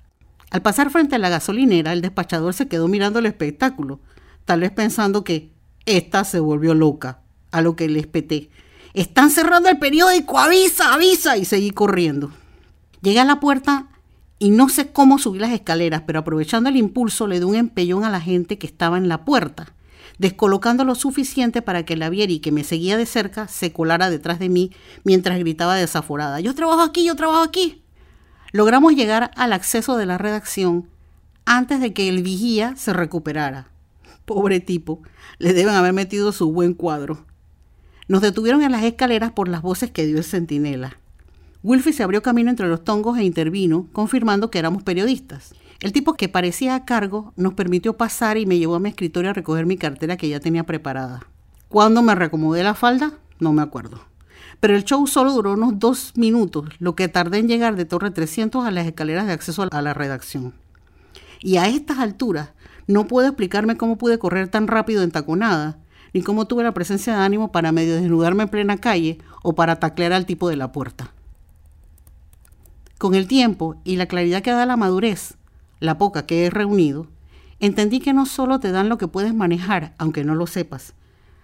Al 0.50 0.60
pasar 0.60 0.90
frente 0.90 1.14
a 1.14 1.18
la 1.18 1.30
gasolinera, 1.30 1.94
el 1.94 2.02
despachador 2.02 2.52
se 2.52 2.68
quedó 2.68 2.88
mirando 2.88 3.20
el 3.20 3.24
espectáculo, 3.24 4.00
tal 4.44 4.60
vez 4.60 4.70
pensando 4.70 5.24
que 5.24 5.50
esta 5.86 6.22
se 6.22 6.38
volvió 6.38 6.74
loca, 6.74 7.21
a 7.52 7.60
lo 7.62 7.76
que 7.76 7.88
le 7.88 8.00
espeté. 8.00 8.50
Están 8.94 9.30
cerrando 9.30 9.68
el 9.68 9.78
periódico, 9.78 10.38
avisa, 10.38 10.92
avisa, 10.92 11.36
y 11.36 11.44
seguí 11.44 11.70
corriendo. 11.70 12.32
Llegué 13.00 13.20
a 13.20 13.24
la 13.24 13.40
puerta 13.40 13.88
y 14.38 14.50
no 14.50 14.68
sé 14.68 14.90
cómo 14.92 15.18
subí 15.18 15.38
las 15.38 15.52
escaleras, 15.52 16.02
pero 16.06 16.18
aprovechando 16.18 16.68
el 16.68 16.76
impulso 16.76 17.26
le 17.26 17.38
di 17.38 17.44
un 17.44 17.54
empellón 17.54 18.04
a 18.04 18.10
la 18.10 18.20
gente 18.20 18.58
que 18.58 18.66
estaba 18.66 18.98
en 18.98 19.08
la 19.08 19.24
puerta, 19.24 19.72
descolocando 20.18 20.84
lo 20.84 20.94
suficiente 20.94 21.62
para 21.62 21.84
que 21.84 21.96
la 21.96 22.10
Vieri, 22.10 22.40
que 22.40 22.52
me 22.52 22.64
seguía 22.64 22.96
de 22.96 23.06
cerca, 23.06 23.48
se 23.48 23.72
colara 23.72 24.10
detrás 24.10 24.38
de 24.38 24.48
mí 24.48 24.72
mientras 25.04 25.38
gritaba 25.38 25.76
desaforada, 25.76 26.40
yo 26.40 26.54
trabajo 26.54 26.82
aquí, 26.82 27.04
yo 27.04 27.14
trabajo 27.14 27.42
aquí. 27.42 27.82
Logramos 28.52 28.94
llegar 28.94 29.30
al 29.36 29.52
acceso 29.52 29.96
de 29.96 30.06
la 30.06 30.18
redacción 30.18 30.88
antes 31.44 31.80
de 31.80 31.92
que 31.94 32.08
el 32.08 32.22
vigía 32.22 32.76
se 32.76 32.92
recuperara. 32.92 33.68
Pobre 34.26 34.60
tipo, 34.60 35.02
le 35.38 35.54
deben 35.54 35.74
haber 35.74 35.92
metido 35.92 36.32
su 36.32 36.52
buen 36.52 36.74
cuadro. 36.74 37.24
Nos 38.08 38.20
detuvieron 38.20 38.62
en 38.62 38.72
las 38.72 38.82
escaleras 38.82 39.32
por 39.32 39.48
las 39.48 39.62
voces 39.62 39.90
que 39.90 40.06
dio 40.06 40.18
el 40.18 40.24
centinela. 40.24 40.98
Wilfie 41.62 41.92
se 41.92 42.02
abrió 42.02 42.22
camino 42.22 42.50
entre 42.50 42.66
los 42.66 42.82
tongos 42.82 43.16
e 43.18 43.24
intervino, 43.24 43.86
confirmando 43.92 44.50
que 44.50 44.58
éramos 44.58 44.82
periodistas. 44.82 45.54
El 45.80 45.92
tipo 45.92 46.14
que 46.14 46.28
parecía 46.28 46.74
a 46.74 46.84
cargo 46.84 47.32
nos 47.36 47.54
permitió 47.54 47.96
pasar 47.96 48.36
y 48.36 48.46
me 48.46 48.58
llevó 48.58 48.74
a 48.74 48.80
mi 48.80 48.88
escritorio 48.88 49.30
a 49.30 49.34
recoger 49.34 49.66
mi 49.66 49.76
cartera 49.76 50.16
que 50.16 50.28
ya 50.28 50.40
tenía 50.40 50.64
preparada. 50.64 51.26
¿Cuándo 51.68 52.02
me 52.02 52.14
reacomodé 52.14 52.64
la 52.64 52.74
falda? 52.74 53.12
No 53.38 53.52
me 53.52 53.62
acuerdo. 53.62 54.00
pero 54.60 54.76
el 54.76 54.84
show 54.84 55.04
solo 55.08 55.32
duró 55.32 55.54
unos 55.54 55.80
dos 55.80 56.12
minutos, 56.16 56.68
lo 56.78 56.94
que 56.94 57.08
tardé 57.08 57.38
en 57.38 57.48
llegar 57.48 57.74
de 57.74 57.84
Torre 57.84 58.12
300 58.12 58.64
a 58.64 58.70
las 58.70 58.86
escaleras 58.86 59.26
de 59.26 59.32
acceso 59.32 59.66
a 59.68 59.82
la 59.82 59.92
redacción. 59.94 60.54
Y 61.40 61.56
a 61.56 61.66
estas 61.66 61.98
alturas, 61.98 62.50
no 62.86 63.08
puedo 63.08 63.26
explicarme 63.26 63.76
cómo 63.76 63.98
pude 63.98 64.20
correr 64.20 64.46
tan 64.46 64.68
rápido 64.68 65.02
en 65.02 65.10
taconada, 65.10 65.78
ni 66.12 66.22
cómo 66.22 66.46
tuve 66.46 66.62
la 66.62 66.74
presencia 66.74 67.16
de 67.16 67.22
ánimo 67.22 67.52
para 67.52 67.72
medio 67.72 67.94
desnudarme 67.94 68.44
en 68.44 68.48
plena 68.48 68.76
calle 68.78 69.18
o 69.42 69.54
para 69.54 69.76
taclear 69.76 70.12
al 70.12 70.26
tipo 70.26 70.48
de 70.48 70.56
la 70.56 70.72
puerta. 70.72 71.12
Con 72.98 73.14
el 73.14 73.26
tiempo 73.26 73.76
y 73.84 73.96
la 73.96 74.06
claridad 74.06 74.42
que 74.42 74.52
da 74.52 74.66
la 74.66 74.76
madurez, 74.76 75.34
la 75.80 75.98
poca 75.98 76.26
que 76.26 76.46
he 76.46 76.50
reunido, 76.50 77.08
entendí 77.58 78.00
que 78.00 78.12
no 78.12 78.26
solo 78.26 78.60
te 78.60 78.70
dan 78.70 78.88
lo 78.88 78.98
que 78.98 79.08
puedes 79.08 79.34
manejar, 79.34 79.94
aunque 79.98 80.24
no 80.24 80.34
lo 80.34 80.46
sepas, 80.46 80.94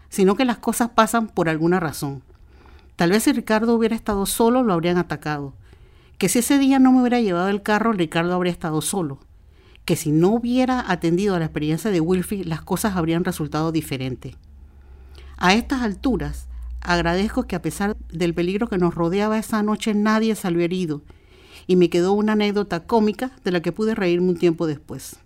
sino 0.08 0.36
que 0.36 0.44
las 0.44 0.58
cosas 0.58 0.90
pasan 0.90 1.28
por 1.28 1.48
alguna 1.48 1.80
razón. 1.80 2.22
Tal 2.96 3.10
vez 3.10 3.24
si 3.24 3.32
Ricardo 3.32 3.74
hubiera 3.74 3.96
estado 3.96 4.26
solo 4.26 4.62
lo 4.62 4.72
habrían 4.72 4.98
atacado, 4.98 5.54
que 6.18 6.28
si 6.28 6.40
ese 6.40 6.58
día 6.58 6.78
no 6.78 6.92
me 6.92 7.00
hubiera 7.00 7.20
llevado 7.20 7.48
el 7.48 7.62
carro, 7.62 7.92
Ricardo 7.92 8.34
habría 8.34 8.52
estado 8.52 8.80
solo, 8.80 9.20
que 9.84 9.96
si 9.96 10.10
no 10.10 10.28
hubiera 10.28 10.90
atendido 10.90 11.34
a 11.34 11.38
la 11.38 11.46
experiencia 11.46 11.90
de 11.90 12.00
Wilfie, 12.00 12.44
las 12.44 12.62
cosas 12.62 12.96
habrían 12.96 13.24
resultado 13.24 13.72
diferentes. 13.72 14.36
A 15.40 15.54
estas 15.54 15.82
alturas, 15.82 16.48
agradezco 16.80 17.44
que 17.44 17.54
a 17.54 17.62
pesar 17.62 17.96
del 18.08 18.34
peligro 18.34 18.66
que 18.66 18.76
nos 18.76 18.96
rodeaba 18.96 19.38
esa 19.38 19.62
noche, 19.62 19.94
nadie 19.94 20.34
salió 20.34 20.60
herido 20.62 21.02
y 21.68 21.76
me 21.76 21.90
quedó 21.90 22.12
una 22.12 22.32
anécdota 22.32 22.88
cómica 22.88 23.30
de 23.44 23.52
la 23.52 23.62
que 23.62 23.70
pude 23.70 23.94
reírme 23.94 24.30
un 24.30 24.36
tiempo 24.36 24.66
después. 24.66 25.20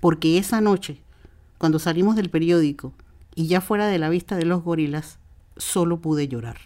Porque 0.00 0.38
esa 0.38 0.62
noche, 0.62 1.02
cuando 1.58 1.78
salimos 1.78 2.16
del 2.16 2.30
periódico 2.30 2.94
y 3.34 3.46
ya 3.46 3.60
fuera 3.60 3.88
de 3.88 3.98
la 3.98 4.08
vista 4.08 4.36
de 4.36 4.46
los 4.46 4.62
gorilas, 4.62 5.18
solo 5.58 6.00
pude 6.00 6.28
llorar. 6.28 6.56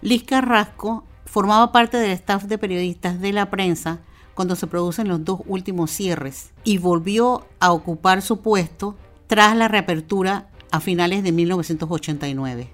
Liz 0.00 0.22
Carrasco 0.22 1.04
formaba 1.34 1.72
parte 1.72 1.96
del 1.96 2.12
staff 2.12 2.44
de 2.44 2.58
periodistas 2.58 3.20
de 3.20 3.32
la 3.32 3.50
prensa 3.50 3.98
cuando 4.34 4.54
se 4.54 4.68
producen 4.68 5.08
los 5.08 5.24
dos 5.24 5.40
últimos 5.48 5.90
cierres 5.90 6.52
y 6.62 6.78
volvió 6.78 7.44
a 7.58 7.72
ocupar 7.72 8.22
su 8.22 8.40
puesto 8.40 8.94
tras 9.26 9.56
la 9.56 9.66
reapertura 9.66 10.48
a 10.70 10.78
finales 10.78 11.24
de 11.24 11.32
1989. 11.32 12.68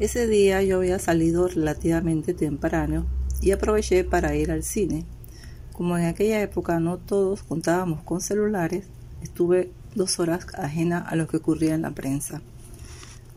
Ese 0.00 0.26
día 0.26 0.62
yo 0.62 0.76
había 0.76 0.98
salido 0.98 1.48
relativamente 1.48 2.34
temprano 2.34 3.06
y 3.40 3.52
aproveché 3.52 4.04
para 4.04 4.36
ir 4.36 4.50
al 4.50 4.62
cine. 4.62 5.06
Como 5.72 5.96
en 5.96 6.04
aquella 6.04 6.42
época 6.42 6.78
no 6.78 6.98
todos 6.98 7.42
contábamos 7.42 8.02
con 8.02 8.20
celulares, 8.20 8.84
estuve 9.22 9.70
dos 9.94 10.20
horas 10.20 10.46
ajena 10.58 10.98
a 10.98 11.16
lo 11.16 11.26
que 11.26 11.38
ocurría 11.38 11.74
en 11.74 11.80
la 11.80 11.92
prensa. 11.92 12.42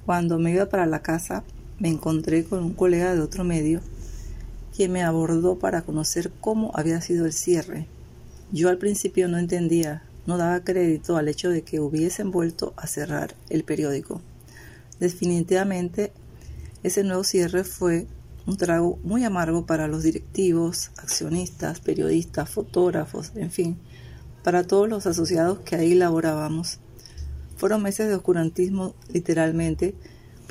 Cuando 0.05 0.39
me 0.39 0.51
iba 0.51 0.65
para 0.65 0.85
la 0.85 1.01
casa, 1.01 1.45
me 1.83 1.89
encontré 1.89 2.45
con 2.45 2.63
un 2.63 2.73
colega 2.73 3.13
de 3.13 3.19
otro 3.19 3.43
medio 3.43 3.81
quien 4.73 4.93
me 4.93 5.03
abordó 5.03 5.59
para 5.59 5.81
conocer 5.81 6.31
cómo 6.39 6.71
había 6.75 7.01
sido 7.01 7.25
el 7.25 7.33
cierre. 7.33 7.87
Yo 8.53 8.69
al 8.69 8.77
principio 8.77 9.27
no 9.27 9.37
entendía 9.37 10.01
no 10.25 10.37
daba 10.37 10.63
crédito 10.63 11.17
al 11.17 11.27
hecho 11.27 11.49
de 11.49 11.63
que 11.63 11.81
hubiesen 11.81 12.31
vuelto 12.31 12.73
a 12.77 12.87
cerrar 12.87 13.35
el 13.49 13.65
periódico. 13.65 14.21
Definitivamente, 15.01 16.13
ese 16.83 17.03
nuevo 17.03 17.25
cierre 17.25 17.65
fue 17.65 18.07
un 18.45 18.55
trago 18.55 18.97
muy 19.03 19.25
amargo 19.25 19.65
para 19.65 19.89
los 19.89 20.03
directivos, 20.03 20.91
accionistas, 20.95 21.81
periodistas, 21.81 22.49
fotógrafos, 22.49 23.33
en 23.35 23.51
fin, 23.51 23.77
para 24.41 24.65
todos 24.65 24.87
los 24.87 25.05
asociados 25.05 25.59
que 25.59 25.75
ahí 25.75 25.95
laborábamos. 25.95 26.79
Fueron 27.57 27.83
meses 27.83 28.07
de 28.07 28.15
oscurantismo, 28.15 28.95
literalmente, 29.11 29.95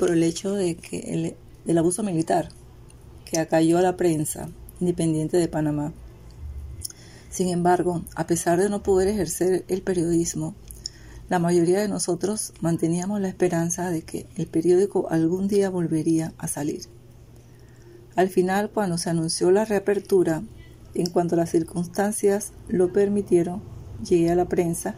por 0.03 0.11
el 0.11 0.23
hecho 0.23 0.53
de 0.53 0.75
que 0.75 0.99
el, 1.13 1.35
del 1.63 1.77
abuso 1.77 2.03
militar 2.03 2.49
que 3.23 3.39
acalló 3.39 3.77
a 3.77 3.81
la 3.81 3.95
prensa 3.95 4.49
independiente 4.81 5.37
de 5.37 5.47
Panamá. 5.47 5.93
Sin 7.29 7.47
embargo, 7.47 8.03
a 8.13 8.27
pesar 8.27 8.59
de 8.59 8.69
no 8.69 8.83
poder 8.83 9.07
ejercer 9.07 9.63
el 9.69 9.81
periodismo, 9.81 10.55
la 11.29 11.39
mayoría 11.39 11.79
de 11.79 11.87
nosotros 11.87 12.51
manteníamos 12.59 13.21
la 13.21 13.29
esperanza 13.29 13.91
de 13.91 14.01
que 14.01 14.27
el 14.35 14.47
periódico 14.47 15.07
algún 15.09 15.47
día 15.47 15.69
volvería 15.69 16.33
a 16.37 16.49
salir. 16.49 16.81
Al 18.17 18.27
final, 18.27 18.71
cuando 18.71 18.97
se 18.97 19.09
anunció 19.09 19.51
la 19.51 19.63
reapertura, 19.63 20.43
en 20.95 21.09
cuanto 21.11 21.37
las 21.37 21.49
circunstancias 21.49 22.51
lo 22.67 22.91
permitieron, 22.91 23.61
llegué 24.03 24.31
a 24.31 24.35
la 24.35 24.49
prensa 24.49 24.95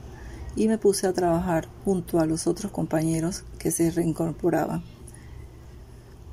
y 0.56 0.68
me 0.68 0.80
puse 0.80 1.06
a 1.06 1.14
trabajar 1.14 1.68
junto 1.84 2.20
a 2.20 2.26
los 2.26 2.48
otros 2.48 2.72
compañeros 2.72 3.44
que 3.60 3.70
se 3.70 3.92
reincorporaban. 3.92 4.95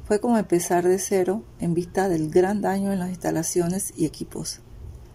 Fue 0.04 0.20
como 0.20 0.38
empezar 0.38 0.86
de 0.86 0.98
cero 0.98 1.42
en 1.60 1.74
vista 1.74 2.08
del 2.08 2.30
gran 2.30 2.60
daño 2.60 2.92
en 2.92 2.98
las 2.98 3.10
instalaciones 3.10 3.92
y 3.96 4.06
equipos 4.06 4.60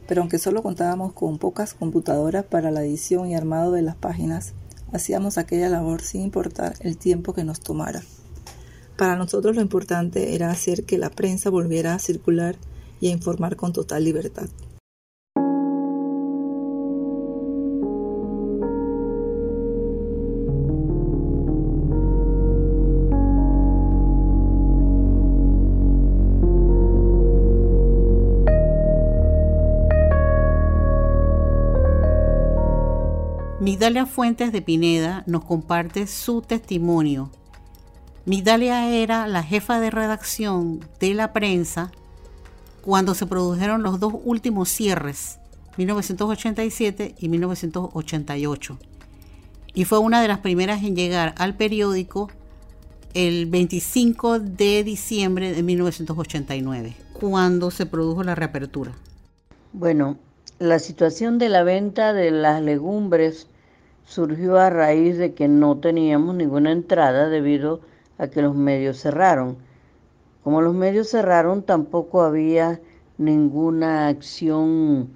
pero 0.07 0.21
aunque 0.21 0.39
solo 0.39 0.63
contábamos 0.63 1.13
con 1.13 1.37
pocas 1.37 1.73
computadoras 1.73 2.45
para 2.45 2.71
la 2.71 2.83
edición 2.83 3.27
y 3.27 3.35
armado 3.35 3.73
de 3.73 3.81
las 3.81 3.95
páginas, 3.95 4.53
hacíamos 4.93 5.37
aquella 5.37 5.69
labor 5.69 6.01
sin 6.01 6.21
importar 6.21 6.75
el 6.79 6.97
tiempo 6.97 7.33
que 7.33 7.43
nos 7.43 7.59
tomara. 7.59 8.01
Para 8.95 9.17
nosotros 9.17 9.55
lo 9.55 9.61
importante 9.61 10.33
era 10.33 10.49
hacer 10.49 10.85
que 10.85 10.97
la 10.97 11.09
prensa 11.09 11.49
volviera 11.49 11.93
a 11.93 11.99
circular 11.99 12.55
y 12.99 13.07
a 13.07 13.11
informar 13.11 13.57
con 13.57 13.73
total 13.73 14.05
libertad. 14.05 14.47
Migdalia 33.67 34.05
Fuentes 34.05 34.53
de 34.53 34.61
Pineda 34.61 35.25
nos 35.27 35.43
comparte 35.43 36.07
su 36.07 36.41
testimonio. 36.41 37.29
Migdalia 38.23 38.89
era 38.89 39.27
la 39.27 39.43
jefa 39.43 39.81
de 39.81 39.91
redacción 39.91 40.79
de 41.01 41.13
la 41.13 41.33
prensa 41.33 41.91
cuando 42.81 43.13
se 43.13 43.25
produjeron 43.25 43.83
los 43.83 43.99
dos 43.99 44.13
últimos 44.23 44.69
cierres, 44.69 45.39
1987 45.75 47.15
y 47.19 47.27
1988. 47.27 48.79
Y 49.73 49.83
fue 49.83 49.99
una 49.99 50.21
de 50.21 50.29
las 50.29 50.39
primeras 50.39 50.81
en 50.83 50.95
llegar 50.95 51.35
al 51.37 51.57
periódico 51.57 52.31
el 53.15 53.47
25 53.47 54.39
de 54.39 54.85
diciembre 54.85 55.51
de 55.51 55.61
1989, 55.61 56.95
cuando 57.11 57.69
se 57.69 57.85
produjo 57.85 58.23
la 58.23 58.33
reapertura. 58.33 58.93
Bueno, 59.73 60.17
la 60.57 60.79
situación 60.79 61.37
de 61.37 61.49
la 61.49 61.63
venta 61.63 62.13
de 62.13 62.31
las 62.31 62.61
legumbres 62.61 63.47
surgió 64.07 64.57
a 64.57 64.69
raíz 64.69 65.17
de 65.17 65.33
que 65.33 65.47
no 65.47 65.77
teníamos 65.77 66.33
ninguna 66.35 66.71
entrada 66.71 67.29
debido 67.29 67.81
a 68.17 68.27
que 68.27 68.41
los 68.41 68.55
medios 68.55 68.99
cerraron. 68.99 69.57
Como 70.43 70.61
los 70.61 70.73
medios 70.73 71.09
cerraron, 71.09 71.61
tampoco 71.61 72.21
había 72.21 72.79
ninguna 73.17 74.07
acción 74.07 75.09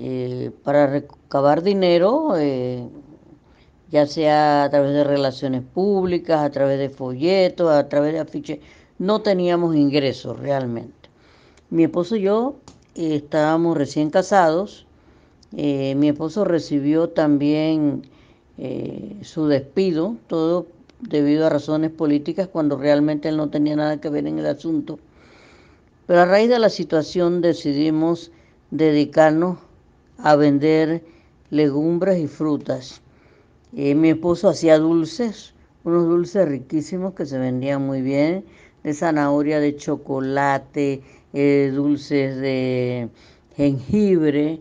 eh, 0.00 0.50
para 0.64 0.88
recabar 0.88 1.62
dinero, 1.62 2.36
eh, 2.36 2.88
ya 3.90 4.06
sea 4.06 4.64
a 4.64 4.70
través 4.70 4.92
de 4.92 5.04
relaciones 5.04 5.62
públicas, 5.62 6.42
a 6.42 6.50
través 6.50 6.78
de 6.80 6.90
folletos, 6.90 7.70
a 7.70 7.88
través 7.88 8.14
de 8.14 8.18
afiches. 8.18 8.58
No 8.98 9.22
teníamos 9.22 9.76
ingresos 9.76 10.40
realmente. 10.40 11.08
Mi 11.70 11.84
esposo 11.84 12.16
y 12.16 12.22
yo 12.22 12.56
eh, 12.96 13.14
estábamos 13.16 13.76
recién 13.76 14.10
casados. 14.10 14.86
mi 15.52 16.08
esposo 16.08 16.44
recibió 16.44 17.10
también 17.10 18.02
eh, 18.56 19.16
su 19.22 19.46
despido, 19.48 20.16
todo 20.28 20.66
debido 21.00 21.46
a 21.46 21.50
razones 21.50 21.90
políticas 21.90 22.48
cuando 22.48 22.78
realmente 22.78 23.28
él 23.28 23.36
no 23.36 23.50
tenía 23.50 23.76
nada 23.76 24.00
que 24.00 24.08
ver 24.08 24.26
en 24.26 24.38
el 24.38 24.46
asunto. 24.46 24.98
Pero 26.06 26.20
a 26.20 26.24
raíz 26.24 26.48
de 26.48 26.58
la 26.58 26.68
situación 26.68 27.40
decidimos 27.40 28.30
dedicarnos 28.70 29.58
a 30.18 30.36
vender 30.36 31.02
legumbres 31.50 32.18
y 32.20 32.28
frutas. 32.28 33.00
Eh, 33.76 33.94
mi 33.94 34.10
esposo 34.10 34.48
hacía 34.48 34.78
dulces, 34.78 35.54
unos 35.82 36.06
dulces 36.06 36.48
riquísimos 36.48 37.14
que 37.14 37.26
se 37.26 37.38
vendían 37.38 37.84
muy 37.84 38.02
bien, 38.02 38.44
de 38.84 38.94
zanahoria, 38.94 39.58
de 39.58 39.76
chocolate, 39.76 41.02
eh, 41.32 41.72
dulces 41.74 42.36
de 42.36 43.08
jengibre, 43.56 44.60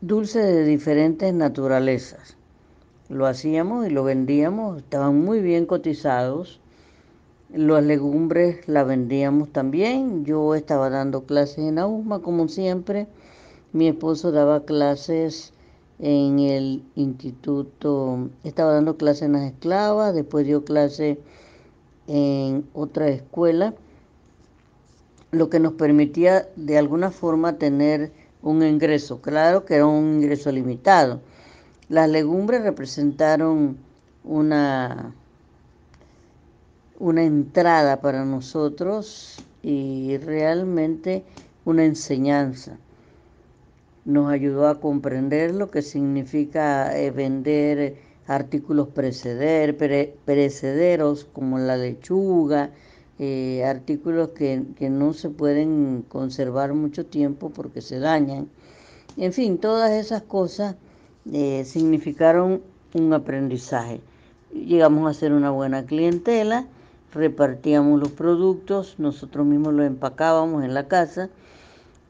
dulces 0.00 0.44
de 0.44 0.64
diferentes 0.64 1.32
naturalezas 1.34 2.35
lo 3.08 3.26
hacíamos 3.26 3.86
y 3.86 3.90
lo 3.90 4.04
vendíamos, 4.04 4.78
estaban 4.78 5.24
muy 5.24 5.40
bien 5.40 5.66
cotizados. 5.66 6.60
Las 7.52 7.84
legumbres 7.84 8.66
las 8.68 8.86
vendíamos 8.86 9.50
también. 9.52 10.24
Yo 10.24 10.54
estaba 10.54 10.90
dando 10.90 11.22
clases 11.24 11.58
en 11.58 11.78
AUSMA 11.78 12.20
como 12.20 12.48
siempre. 12.48 13.06
Mi 13.72 13.88
esposo 13.88 14.32
daba 14.32 14.64
clases 14.64 15.52
en 15.98 16.40
el 16.40 16.82
instituto, 16.94 18.28
estaba 18.44 18.72
dando 18.74 18.96
clases 18.96 19.22
en 19.22 19.32
las 19.32 19.44
esclavas, 19.44 20.14
después 20.14 20.46
dio 20.46 20.64
clase 20.64 21.18
en 22.06 22.66
otra 22.74 23.08
escuela, 23.08 23.74
lo 25.30 25.48
que 25.50 25.60
nos 25.60 25.72
permitía 25.74 26.48
de 26.56 26.78
alguna 26.78 27.10
forma 27.10 27.58
tener 27.58 28.12
un 28.42 28.62
ingreso, 28.62 29.20
claro 29.20 29.64
que 29.64 29.74
era 29.74 29.86
un 29.86 30.16
ingreso 30.16 30.52
limitado. 30.52 31.20
Las 31.88 32.08
legumbres 32.08 32.62
representaron 32.62 33.76
una, 34.24 35.14
una 36.98 37.22
entrada 37.22 38.00
para 38.00 38.24
nosotros 38.24 39.44
y 39.62 40.16
realmente 40.18 41.24
una 41.64 41.84
enseñanza. 41.84 42.76
Nos 44.04 44.32
ayudó 44.32 44.68
a 44.68 44.80
comprender 44.80 45.54
lo 45.54 45.70
que 45.70 45.82
significa 45.82 46.98
eh, 46.98 47.10
vender 47.10 47.96
artículos 48.26 48.88
preceder, 48.88 49.76
perecederos 49.76 51.24
como 51.24 51.58
la 51.58 51.76
lechuga, 51.76 52.70
eh, 53.18 53.64
artículos 53.64 54.30
que, 54.30 54.64
no 54.90 55.12
se 55.12 55.30
pueden 55.30 56.04
conservar 56.08 56.74
mucho 56.74 57.06
tiempo 57.06 57.50
porque 57.50 57.80
se 57.80 57.98
dañan. 57.98 58.48
En 59.16 59.32
fin, 59.32 59.58
todas 59.58 59.92
esas 59.92 60.22
cosas 60.22 60.76
eh, 61.32 61.64
significaron 61.64 62.62
un 62.94 63.12
aprendizaje. 63.12 64.00
Llegamos 64.52 65.10
a 65.10 65.18
ser 65.18 65.32
una 65.32 65.50
buena 65.50 65.84
clientela, 65.84 66.66
repartíamos 67.12 68.00
los 68.00 68.10
productos, 68.12 68.94
nosotros 68.98 69.46
mismos 69.46 69.74
los 69.74 69.86
empacábamos 69.86 70.64
en 70.64 70.74
la 70.74 70.88
casa 70.88 71.28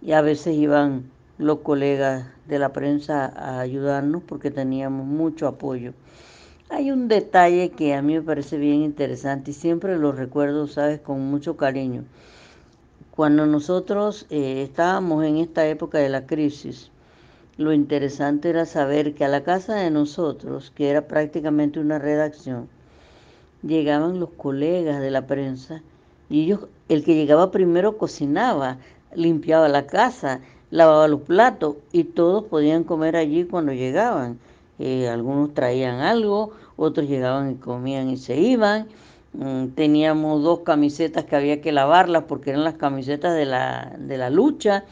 y 0.02 0.12
a 0.12 0.20
veces 0.20 0.56
iban 0.56 1.10
los 1.38 1.58
colegas 1.60 2.26
de 2.46 2.58
la 2.58 2.72
prensa 2.72 3.26
a 3.26 3.60
ayudarnos 3.60 4.22
porque 4.22 4.50
teníamos 4.50 5.06
mucho 5.06 5.46
apoyo. 5.48 5.92
Hay 6.68 6.90
un 6.90 7.08
detalle 7.08 7.70
que 7.70 7.94
a 7.94 8.02
mí 8.02 8.14
me 8.14 8.22
parece 8.22 8.58
bien 8.58 8.82
interesante 8.82 9.52
y 9.52 9.54
siempre 9.54 9.96
lo 9.98 10.12
recuerdo, 10.12 10.66
sabes, 10.66 11.00
con 11.00 11.20
mucho 11.20 11.56
cariño. 11.56 12.04
Cuando 13.12 13.46
nosotros 13.46 14.26
eh, 14.30 14.62
estábamos 14.62 15.24
en 15.24 15.38
esta 15.38 15.66
época 15.68 15.98
de 15.98 16.08
la 16.08 16.26
crisis, 16.26 16.90
lo 17.56 17.72
interesante 17.72 18.50
era 18.50 18.66
saber 18.66 19.14
que 19.14 19.24
a 19.24 19.28
la 19.28 19.42
casa 19.42 19.74
de 19.76 19.90
nosotros, 19.90 20.72
que 20.74 20.90
era 20.90 21.08
prácticamente 21.08 21.80
una 21.80 21.98
redacción, 21.98 22.68
llegaban 23.62 24.20
los 24.20 24.30
colegas 24.30 25.00
de 25.00 25.10
la 25.10 25.26
prensa 25.26 25.82
y 26.28 26.44
ellos, 26.44 26.60
el 26.88 27.04
que 27.04 27.14
llegaba 27.14 27.50
primero 27.50 27.96
cocinaba, 27.96 28.78
limpiaba 29.14 29.68
la 29.68 29.86
casa, 29.86 30.40
lavaba 30.70 31.08
los 31.08 31.22
platos 31.22 31.76
y 31.92 32.04
todos 32.04 32.44
podían 32.44 32.84
comer 32.84 33.16
allí 33.16 33.44
cuando 33.44 33.72
llegaban. 33.72 34.38
Eh, 34.78 35.08
algunos 35.08 35.54
traían 35.54 36.00
algo, 36.00 36.52
otros 36.76 37.08
llegaban 37.08 37.52
y 37.52 37.54
comían 37.54 38.10
y 38.10 38.16
se 38.16 38.36
iban. 38.36 38.88
Mm, 39.32 39.68
teníamos 39.68 40.42
dos 40.42 40.60
camisetas 40.60 41.24
que 41.24 41.36
había 41.36 41.60
que 41.60 41.72
lavarlas 41.72 42.24
porque 42.24 42.50
eran 42.50 42.64
las 42.64 42.74
camisetas 42.74 43.34
de 43.34 43.46
la, 43.46 43.94
de 43.98 44.18
la 44.18 44.30
lucha. 44.30 44.84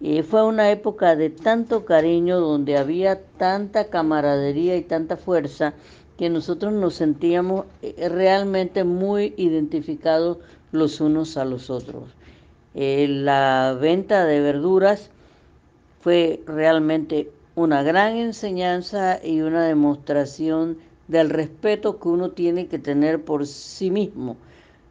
Y 0.00 0.22
fue 0.22 0.44
una 0.44 0.70
época 0.70 1.16
de 1.16 1.30
tanto 1.30 1.84
cariño, 1.84 2.38
donde 2.38 2.76
había 2.76 3.22
tanta 3.38 3.88
camaradería 3.88 4.76
y 4.76 4.82
tanta 4.82 5.16
fuerza, 5.16 5.74
que 6.18 6.30
nosotros 6.30 6.72
nos 6.72 6.94
sentíamos 6.94 7.66
eh, 7.82 8.08
realmente 8.08 8.84
muy 8.84 9.34
identificados 9.36 10.38
los 10.72 11.00
unos 11.00 11.36
a 11.36 11.44
los 11.44 11.70
otros. 11.70 12.04
Eh, 12.74 13.06
la 13.08 13.76
venta 13.80 14.24
de 14.26 14.40
verduras 14.40 15.10
fue 16.00 16.42
realmente 16.46 17.30
una 17.54 17.82
gran 17.82 18.16
enseñanza 18.16 19.18
y 19.24 19.40
una 19.40 19.64
demostración 19.64 20.78
del 21.08 21.30
respeto 21.30 21.98
que 21.98 22.08
uno 22.08 22.30
tiene 22.32 22.66
que 22.66 22.78
tener 22.78 23.24
por 23.24 23.46
sí 23.46 23.90
mismo, 23.90 24.36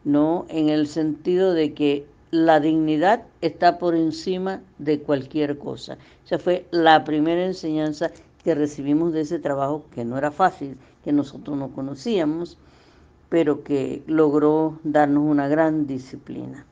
¿no? 0.04 0.46
En 0.50 0.70
el 0.70 0.88
sentido 0.88 1.54
de 1.54 1.74
que 1.74 2.06
la 2.36 2.60
dignidad 2.60 3.24
está 3.40 3.78
por 3.78 3.96
encima 3.96 4.62
de 4.78 5.00
cualquier 5.00 5.58
cosa. 5.58 5.98
Esa 6.26 6.38
fue 6.38 6.68
la 6.70 7.06
primera 7.06 7.46
enseñanza 7.46 8.12
que 8.44 8.54
recibimos 8.54 9.14
de 9.14 9.22
ese 9.22 9.40
trabajo, 9.40 9.86
que 9.92 10.04
no 10.04 10.18
era 10.18 10.32
fácil, 10.32 10.78
que 11.06 11.14
nosotros 11.14 11.58
no 11.58 11.70
conocíamos, 11.70 12.58
pero 13.30 13.64
que 13.64 14.04
logró 14.06 14.80
darnos 14.84 15.24
una 15.24 15.48
gran 15.48 15.88
disciplina. 15.88 16.66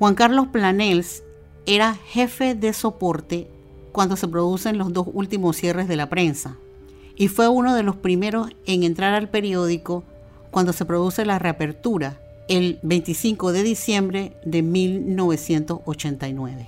Juan 0.00 0.14
Carlos 0.14 0.48
Planels 0.48 1.22
era 1.66 1.94
jefe 1.94 2.54
de 2.54 2.72
soporte 2.72 3.50
cuando 3.92 4.16
se 4.16 4.28
producen 4.28 4.78
los 4.78 4.94
dos 4.94 5.06
últimos 5.12 5.58
cierres 5.58 5.88
de 5.88 5.96
la 5.96 6.08
prensa 6.08 6.56
y 7.16 7.28
fue 7.28 7.48
uno 7.48 7.74
de 7.74 7.82
los 7.82 7.96
primeros 7.96 8.48
en 8.64 8.82
entrar 8.82 9.12
al 9.12 9.28
periódico 9.28 10.02
cuando 10.50 10.72
se 10.72 10.86
produce 10.86 11.26
la 11.26 11.38
reapertura 11.38 12.18
el 12.48 12.80
25 12.82 13.52
de 13.52 13.62
diciembre 13.62 14.38
de 14.42 14.62
1989. 14.62 16.66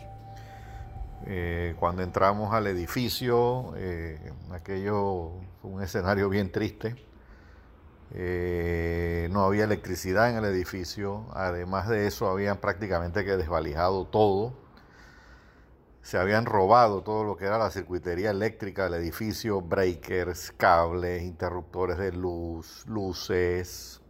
Eh, 1.25 1.75
cuando 1.81 2.03
entramos 2.03 2.53
al 2.53 2.67
edificio, 2.67 3.73
eh, 3.79 4.19
aquello 4.51 5.31
fue 5.63 5.71
un 5.71 5.83
escenario 5.83 6.29
bien 6.29 6.53
triste 6.53 6.97
eh, 8.15 9.29
no 9.33 9.45
había 9.45 9.65
electricidad 9.65 10.31
en 10.31 10.37
el 10.37 10.45
edificio, 10.45 11.27
además 11.33 11.89
de 11.89 12.07
eso 12.07 12.29
habían 12.29 12.59
prácticamente 12.59 13.25
que 13.25 13.39
desvalijado 13.39 14.07
todo, 14.07 14.55
se 16.03 16.19
habían 16.19 16.45
robado 16.45 17.03
todo 17.03 17.25
lo 17.25 17.37
que 17.37 17.47
era 17.47 17.57
la 17.57 17.71
circuitería 17.71 18.31
eléctrica 18.31 18.85
del 18.85 18.95
edificio, 18.95 19.63
breakers, 19.63 20.53
cables, 20.53 21.23
interruptores 21.23 21.97
de 21.97 22.13
luz, 22.13 22.85
luces, 22.87 24.03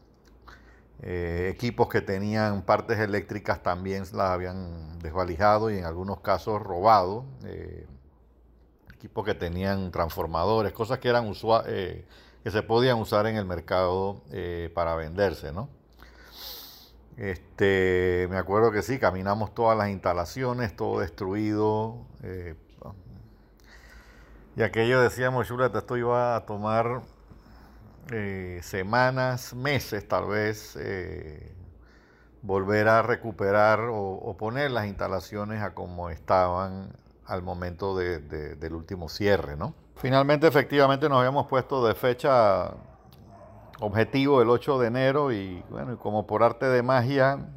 eh, 1.00 1.50
equipos 1.52 1.88
que 1.88 2.00
tenían 2.00 2.62
partes 2.62 2.98
eléctricas 2.98 3.62
también 3.62 4.02
las 4.14 4.30
habían 4.30 4.98
desvalijado 4.98 5.70
y 5.70 5.78
en 5.78 5.84
algunos 5.84 6.20
casos 6.20 6.60
robado, 6.60 7.24
eh, 7.44 7.86
equipos 8.94 9.24
que 9.24 9.34
tenían 9.34 9.92
transformadores, 9.92 10.72
cosas 10.72 10.98
que 10.98 11.08
eran 11.08 11.28
usuales 11.28 12.04
que 12.42 12.50
se 12.50 12.62
podían 12.62 12.98
usar 12.98 13.26
en 13.26 13.36
el 13.36 13.44
mercado 13.44 14.22
eh, 14.32 14.70
para 14.74 14.94
venderse, 14.96 15.52
¿no? 15.52 15.68
Este, 17.16 18.26
me 18.30 18.36
acuerdo 18.36 18.72
que 18.72 18.82
sí, 18.82 18.98
caminamos 18.98 19.54
todas 19.54 19.78
las 19.78 19.90
instalaciones, 19.90 20.74
todo 20.74 21.00
destruido. 21.00 21.98
Eh, 22.22 22.54
y 24.56 24.62
aquello 24.62 25.00
decíamos, 25.00 25.46
Chuleta, 25.46 25.78
esto 25.78 25.96
iba 25.96 26.36
a 26.36 26.44
tomar 26.44 27.02
eh, 28.10 28.60
semanas, 28.62 29.54
meses 29.54 30.06
tal 30.08 30.26
vez, 30.26 30.76
volver 32.42 32.88
a 32.88 33.02
recuperar 33.02 33.80
o, 33.88 34.36
poner 34.36 34.72
las 34.72 34.86
instalaciones 34.86 35.62
a 35.62 35.74
como 35.74 36.10
estaban 36.10 36.92
al 37.24 37.42
momento 37.42 37.96
del 37.96 38.74
último 38.74 39.08
cierre, 39.08 39.56
¿no? 39.56 39.74
Finalmente, 39.96 40.46
efectivamente, 40.46 41.08
nos 41.08 41.18
habíamos 41.18 41.46
puesto 41.46 41.86
de 41.86 41.94
fecha 41.94 42.74
objetivo 43.80 44.42
el 44.42 44.48
8 44.48 44.78
de 44.78 44.86
enero 44.86 45.32
y 45.32 45.62
bueno, 45.68 45.98
como 45.98 46.26
por 46.26 46.42
arte 46.42 46.66
de 46.66 46.82
magia, 46.82 47.48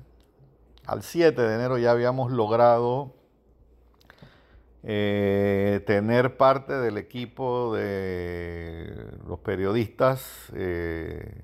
al 0.85 1.03
7 1.03 1.41
de 1.41 1.55
enero 1.55 1.77
ya 1.77 1.91
habíamos 1.91 2.31
logrado 2.31 3.13
eh, 4.87 5.83
tener 5.87 6.37
parte 6.37 6.73
del 6.73 6.99
equipo 6.99 7.73
de 7.75 9.07
los 9.27 9.39
periodistas 9.39 10.51
eh, 10.53 11.41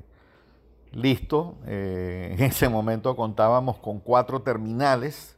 listo. 0.91 1.57
Eh, 1.65 2.29
en 2.37 2.43
ese 2.43 2.69
momento 2.69 3.15
contábamos 3.15 3.77
con 3.79 3.99
cuatro 3.99 4.41
terminales 4.41 5.35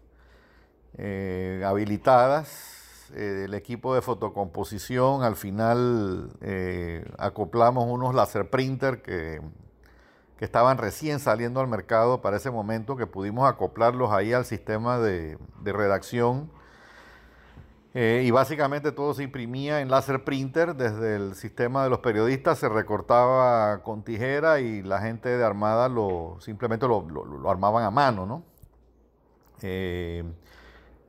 habilitadas 1.66 2.83
eh, 3.16 3.44
el 3.46 3.54
equipo 3.54 3.94
de 3.94 4.02
fotocomposición, 4.02 5.24
al 5.24 5.36
final 5.36 6.32
eh, 6.42 7.06
acoplamos 7.18 7.86
unos 7.88 8.16
laser 8.16 8.50
printer 8.50 9.02
que, 9.02 9.42
que, 10.38 10.46
estaban 10.46 10.78
recién 10.78 11.20
saliendo 11.20 11.60
al 11.60 11.68
mercado 11.68 12.22
para 12.22 12.38
ese 12.38 12.50
momento, 12.50 12.96
que 12.96 13.06
pudimos 13.06 13.48
acoplarlos 13.50 14.12
ahí 14.12 14.34
al 14.34 14.46
sistema 14.46 15.00
de, 15.00 15.38
redacción. 15.64 16.50
Eh, 17.94 18.24
y 18.26 18.32
básicamente 18.32 18.92
todo 18.92 19.14
se 19.14 19.22
imprimía 19.22 19.82
en 19.82 19.92
láser 19.92 20.24
printer 20.24 20.76
desde 20.76 21.16
el 21.16 21.36
sistema 21.36 21.84
de 21.84 21.92
los 21.92 22.00
periodistas, 22.00 22.58
se 22.58 22.68
recortaba 22.68 23.84
con 23.84 24.04
tijera 24.04 24.60
y 24.60 24.82
la 24.82 25.00
gente 25.00 25.30
de 25.30 25.44
Armada 25.44 25.90
lo, 25.90 26.38
simplemente 26.40 26.88
lo, 26.88 27.06
armaban 27.48 27.84
a 27.84 27.92
mano. 27.92 28.26
¿no? 28.26 28.44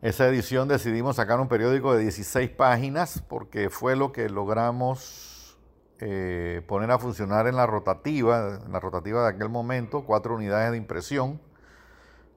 Esa 0.05 0.29
edición 0.29 0.69
decidimos 0.69 1.17
sacar 1.17 1.41
un 1.41 1.49
periódico 1.49 1.95
de 1.95 2.03
16 2.03 2.51
páginas 2.51 3.25
porque 3.27 3.71
fue 3.71 3.97
lo 3.97 4.13
que 4.13 4.29
logramos 4.29 5.59
eh, 5.99 6.63
poner 6.69 6.91
a 6.91 6.99
funcionar 6.99 7.47
en 7.47 7.57
la 7.57 7.67
rotativa, 7.67 8.61
en 8.65 8.71
la 8.71 8.81
rotativa 8.81 9.23
de 9.23 9.31
aquel 9.31 9.49
momento, 9.49 10.05
cuatro 10.05 10.35
unidades 10.35 10.71
de 10.73 10.77
impresión 10.77 11.41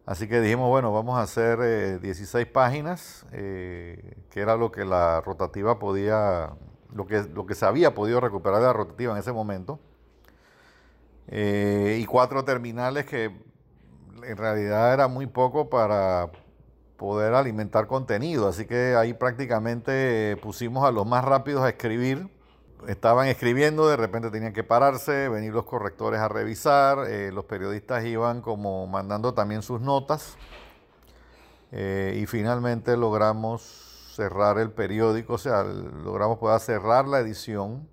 Así 0.07 0.29
que 0.29 0.39
dijimos, 0.39 0.69
bueno, 0.69 0.93
vamos 0.93 1.19
a 1.19 1.23
hacer 1.23 1.99
16 1.99 2.41
eh, 2.41 2.49
páginas, 2.49 3.25
eh, 3.33 4.15
que 4.29 4.39
era 4.39 4.55
lo 4.55 4.71
que 4.71 4.85
la 4.85 5.19
rotativa 5.19 5.79
podía, 5.79 6.53
lo 6.93 7.05
que, 7.05 7.23
lo 7.23 7.45
que 7.45 7.55
se 7.55 7.65
había 7.65 7.93
podido 7.93 8.21
recuperar 8.21 8.61
de 8.61 8.67
la 8.67 8.71
rotativa 8.71 9.11
en 9.11 9.19
ese 9.19 9.33
momento. 9.33 9.81
Eh, 11.27 11.99
y 12.01 12.05
cuatro 12.05 12.45
terminales 12.45 13.05
que 13.05 13.35
en 14.23 14.37
realidad 14.37 14.93
era 14.93 15.09
muy 15.09 15.27
poco 15.27 15.69
para 15.69 16.31
poder 16.97 17.33
alimentar 17.33 17.87
contenido. 17.87 18.47
Así 18.47 18.65
que 18.65 18.95
ahí 18.95 19.13
prácticamente 19.13 20.37
pusimos 20.41 20.85
a 20.85 20.91
los 20.91 21.05
más 21.05 21.23
rápidos 21.23 21.63
a 21.63 21.69
escribir 21.69 22.29
estaban 22.87 23.27
escribiendo, 23.27 23.87
de 23.87 23.97
repente 23.97 24.29
tenían 24.29 24.53
que 24.53 24.63
pararse, 24.63 25.29
venir 25.29 25.53
los 25.53 25.65
correctores 25.65 26.19
a 26.19 26.27
revisar, 26.27 27.07
eh, 27.07 27.31
los 27.31 27.45
periodistas 27.45 28.05
iban 28.05 28.41
como 28.41 28.85
mandando 28.87 29.33
también 29.33 29.61
sus 29.61 29.81
notas 29.81 30.37
eh, 31.71 32.19
y 32.21 32.25
finalmente 32.27 32.95
logramos 32.95 34.13
cerrar 34.15 34.57
el 34.59 34.71
periódico, 34.71 35.33
o 35.33 35.37
sea, 35.37 35.63
logramos 35.63 36.37
poder 36.39 36.59
cerrar 36.59 37.07
la 37.07 37.19
edición. 37.19 37.87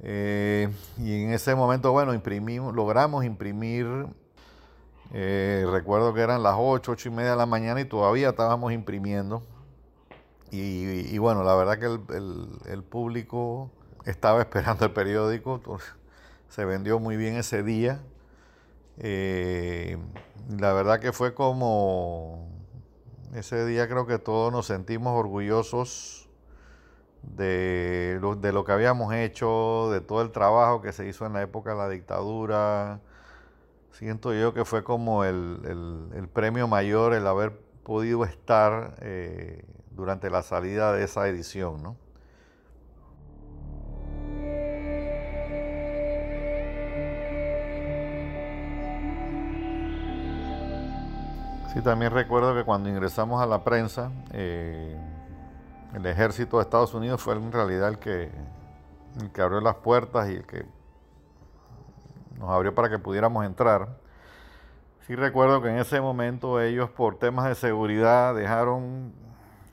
Eh, 0.00 0.68
y 0.98 1.24
en 1.24 1.32
ese 1.32 1.54
momento, 1.54 1.92
bueno, 1.92 2.12
imprimimos, 2.12 2.74
logramos 2.74 3.24
imprimir, 3.24 3.86
recuerdo 5.12 6.14
que 6.14 6.20
eran 6.20 6.42
las 6.42 6.56
8, 6.58 6.92
8 6.92 7.08
y 7.08 7.12
media 7.12 7.30
de 7.32 7.36
la 7.36 7.46
mañana 7.46 7.80
y 7.80 7.84
todavía 7.84 8.30
estábamos 8.30 8.72
imprimiendo. 8.72 9.42
Y, 10.50 11.18
bueno, 11.18 11.42
la 11.42 11.54
verdad 11.54 11.78
que 11.78 11.86
el, 12.72 12.82
público 12.84 13.70
estaba 14.04 14.40
esperando 14.42 14.84
el 14.84 14.92
periódico, 14.92 15.60
se 16.48 16.64
vendió 16.64 16.98
muy 16.98 17.16
bien 17.16 17.36
ese 17.36 17.62
día. 17.62 18.00
Eh, 18.98 19.98
la 20.48 20.72
verdad 20.72 21.00
que 21.00 21.12
fue 21.12 21.34
como, 21.34 22.48
ese 23.34 23.66
día 23.66 23.88
creo 23.88 24.06
que 24.06 24.18
todos 24.18 24.52
nos 24.52 24.66
sentimos 24.66 25.18
orgullosos 25.18 26.28
de 27.22 28.18
lo, 28.20 28.36
de 28.36 28.52
lo 28.52 28.64
que 28.64 28.72
habíamos 28.72 29.12
hecho, 29.12 29.90
de 29.90 30.00
todo 30.00 30.22
el 30.22 30.30
trabajo 30.30 30.80
que 30.80 30.92
se 30.92 31.06
hizo 31.06 31.26
en 31.26 31.32
la 31.32 31.42
época 31.42 31.70
de 31.70 31.76
la 31.76 31.88
dictadura. 31.88 33.00
Siento 33.98 34.34
yo 34.34 34.52
que 34.52 34.66
fue 34.66 34.84
como 34.84 35.24
el, 35.24 36.28
premio 36.34 36.68
mayor 36.68 37.14
el 37.14 37.26
haber 37.26 37.58
podido 37.82 38.26
estar 38.26 38.94
eh, 39.00 39.64
durante 39.92 40.28
la 40.28 40.42
salida 40.42 40.92
de 40.92 41.02
esa 41.02 41.26
edición, 41.28 41.82
¿no? 41.82 41.96
Sí, 51.72 51.80
también 51.80 52.12
recuerdo 52.12 52.54
que 52.54 52.64
cuando 52.64 52.90
ingresamos 52.90 53.42
a 53.42 53.46
la 53.46 53.64
prensa, 53.64 54.12
eh, 54.34 54.94
el 55.94 56.04
ejército 56.04 56.58
de 56.58 56.64
Estados 56.64 56.92
Unidos 56.92 57.22
fue 57.22 57.32
en 57.36 57.50
realidad 57.50 57.88
el 57.88 57.98
que, 57.98 58.30
el 59.22 59.32
que 59.32 59.40
abrió 59.40 59.62
las 59.62 59.76
puertas 59.76 60.28
y 60.28 60.34
el 60.34 60.44
que 60.44 60.75
nos 62.38 62.50
abrió 62.50 62.74
para 62.74 62.88
que 62.90 62.98
pudiéramos 62.98 63.44
entrar. 63.44 63.88
Sí 65.06 65.14
recuerdo 65.14 65.62
que 65.62 65.68
en 65.68 65.78
ese 65.78 66.00
momento 66.00 66.60
ellos 66.60 66.90
por 66.90 67.18
temas 67.18 67.46
de 67.48 67.54
seguridad 67.54 68.34
dejaron 68.34 69.12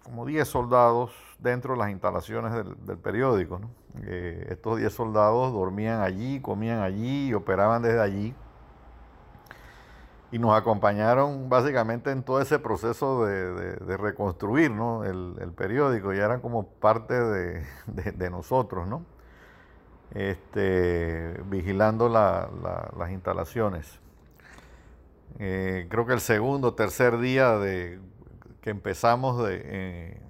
como 0.03 0.25
10 0.25 0.47
soldados 0.47 1.11
dentro 1.39 1.73
de 1.73 1.79
las 1.79 1.89
instalaciones 1.89 2.53
del, 2.53 2.97
periódico. 2.97 3.61
Eh, 4.03 4.47
estos 4.49 4.77
10 4.77 4.93
soldados 4.93 5.51
dormían 5.53 6.01
allí, 6.01 6.39
comían 6.39 6.81
allí 6.81 7.29
y 7.29 7.33
operaban 7.33 7.81
desde 7.81 7.99
allí. 7.99 8.35
Y 10.31 10.39
nos 10.39 10.55
acompañaron 10.55 11.47
básicamente 11.49 12.11
en 12.11 12.23
todo 12.23 12.41
ese 12.41 12.57
proceso 12.59 13.25
de, 13.25 13.97
reconstruir 13.97 14.71
el, 14.71 15.53
periódico 15.55 16.13
y 16.13 16.17
eran 16.17 16.41
como 16.41 16.67
parte 16.67 17.13
de, 17.13 18.29
nosotros, 18.31 18.87
¿no? 18.87 19.05
Este, 20.13 21.41
vigilando 21.45 22.07
las 22.07 23.11
instalaciones. 23.11 23.99
Eh, 25.39 25.87
creo 25.89 26.05
que 26.05 26.13
el 26.13 26.21
segundo, 26.21 26.75
tercer 26.75 27.17
día 27.17 27.57
de 27.57 27.99
que 28.61 28.69
empezamos 28.69 29.43
de, 29.43 29.61
eh, 29.63 30.21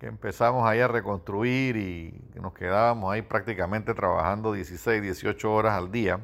que 0.00 0.06
empezamos 0.06 0.66
ahí 0.66 0.80
a 0.80 0.88
reconstruir 0.88 1.76
y 1.76 2.40
nos 2.40 2.54
quedábamos 2.54 3.12
ahí 3.12 3.22
prácticamente 3.22 3.94
trabajando 3.94 4.52
16, 4.52 5.02
18 5.02 5.52
horas 5.52 5.74
al 5.74 5.92
día. 5.92 6.18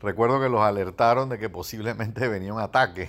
Recuerdo 0.00 0.40
que 0.40 0.48
los 0.48 0.62
alertaron 0.62 1.28
de 1.28 1.38
que 1.38 1.48
posiblemente 1.48 2.26
venía 2.26 2.52
un 2.52 2.60
ataque. 2.60 3.08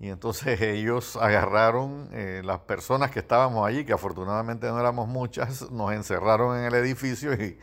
Y 0.00 0.08
entonces 0.08 0.60
ellos 0.60 1.16
agarraron 1.16 2.08
eh, 2.12 2.42
las 2.44 2.60
personas 2.60 3.10
que 3.10 3.20
estábamos 3.20 3.66
allí, 3.66 3.84
que 3.84 3.92
afortunadamente 3.92 4.66
no 4.68 4.78
éramos 4.78 5.08
muchas, 5.08 5.70
nos 5.70 5.92
encerraron 5.92 6.58
en 6.58 6.64
el 6.64 6.74
edificio 6.74 7.32
y, 7.34 7.58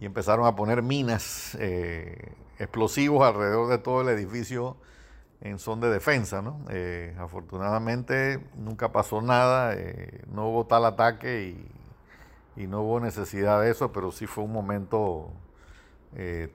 empezaron 0.00 0.44
a 0.46 0.54
poner 0.54 0.82
minas, 0.82 1.56
eh, 1.60 2.34
explosivos 2.58 3.26
alrededor 3.26 3.68
de 3.70 3.78
todo 3.78 4.02
el 4.02 4.08
edificio 4.08 4.76
en 5.40 5.58
son 5.58 5.80
de 5.80 5.88
defensa. 5.88 6.42
Eh, 6.68 7.16
afortunadamente 7.18 8.40
nunca 8.56 8.92
pasó 8.92 9.22
nada, 9.22 9.74
no 10.30 10.48
hubo 10.48 10.66
tal 10.66 10.84
ataque 10.84 11.56
y, 12.56 12.66
no 12.66 12.82
hubo 12.82 13.00
necesidad 13.00 13.62
de 13.62 13.70
eso, 13.70 13.92
pero 13.92 14.12
sí 14.12 14.26
fue 14.26 14.44
un 14.44 14.52
momento 14.52 15.32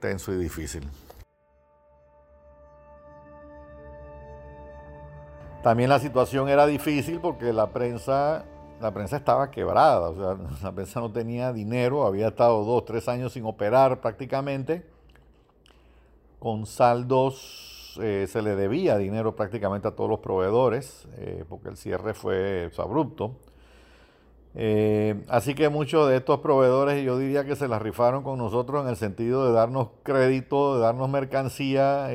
tenso 0.00 0.32
y 0.32 0.36
difícil. 0.36 0.88
También 5.62 5.90
la 5.90 5.98
situación 5.98 6.48
era 6.48 6.66
difícil 6.66 7.20
porque 7.20 7.52
la 7.52 7.70
prensa, 7.70 8.46
la 8.80 8.94
prensa 8.94 9.16
estaba 9.16 9.50
quebrada, 9.50 10.08
o 10.08 10.14
sea, 10.14 10.46
la 10.62 10.72
prensa 10.72 11.00
no 11.00 11.12
tenía 11.12 11.52
dinero, 11.52 12.06
había 12.06 12.28
estado 12.28 12.64
dos, 12.64 12.84
tres 12.86 13.08
años 13.08 13.34
sin 13.34 13.44
operar 13.44 14.00
prácticamente, 14.00 14.86
con 16.38 16.64
saldos 16.64 17.98
eh, 18.00 18.26
se 18.26 18.40
le 18.40 18.56
debía 18.56 18.96
dinero 18.96 19.36
prácticamente 19.36 19.88
a 19.88 19.90
todos 19.90 20.08
los 20.08 20.20
proveedores, 20.20 21.06
eh, 21.18 21.44
porque 21.48 21.68
el 21.68 21.76
cierre 21.76 22.14
fue 22.14 22.70
abrupto. 22.78 23.36
Eh, 24.54 25.24
así 25.28 25.54
que 25.54 25.68
muchos 25.68 26.08
de 26.08 26.16
estos 26.16 26.40
proveedores 26.40 27.04
yo 27.04 27.16
diría 27.18 27.44
que 27.44 27.54
se 27.54 27.68
las 27.68 27.80
rifaron 27.80 28.24
con 28.24 28.38
nosotros 28.38 28.82
en 28.82 28.90
el 28.90 28.96
sentido 28.96 29.46
de 29.46 29.52
darnos 29.52 29.88
crédito, 30.02 30.76
de 30.76 30.80
darnos 30.82 31.08
mercancía 31.08 32.06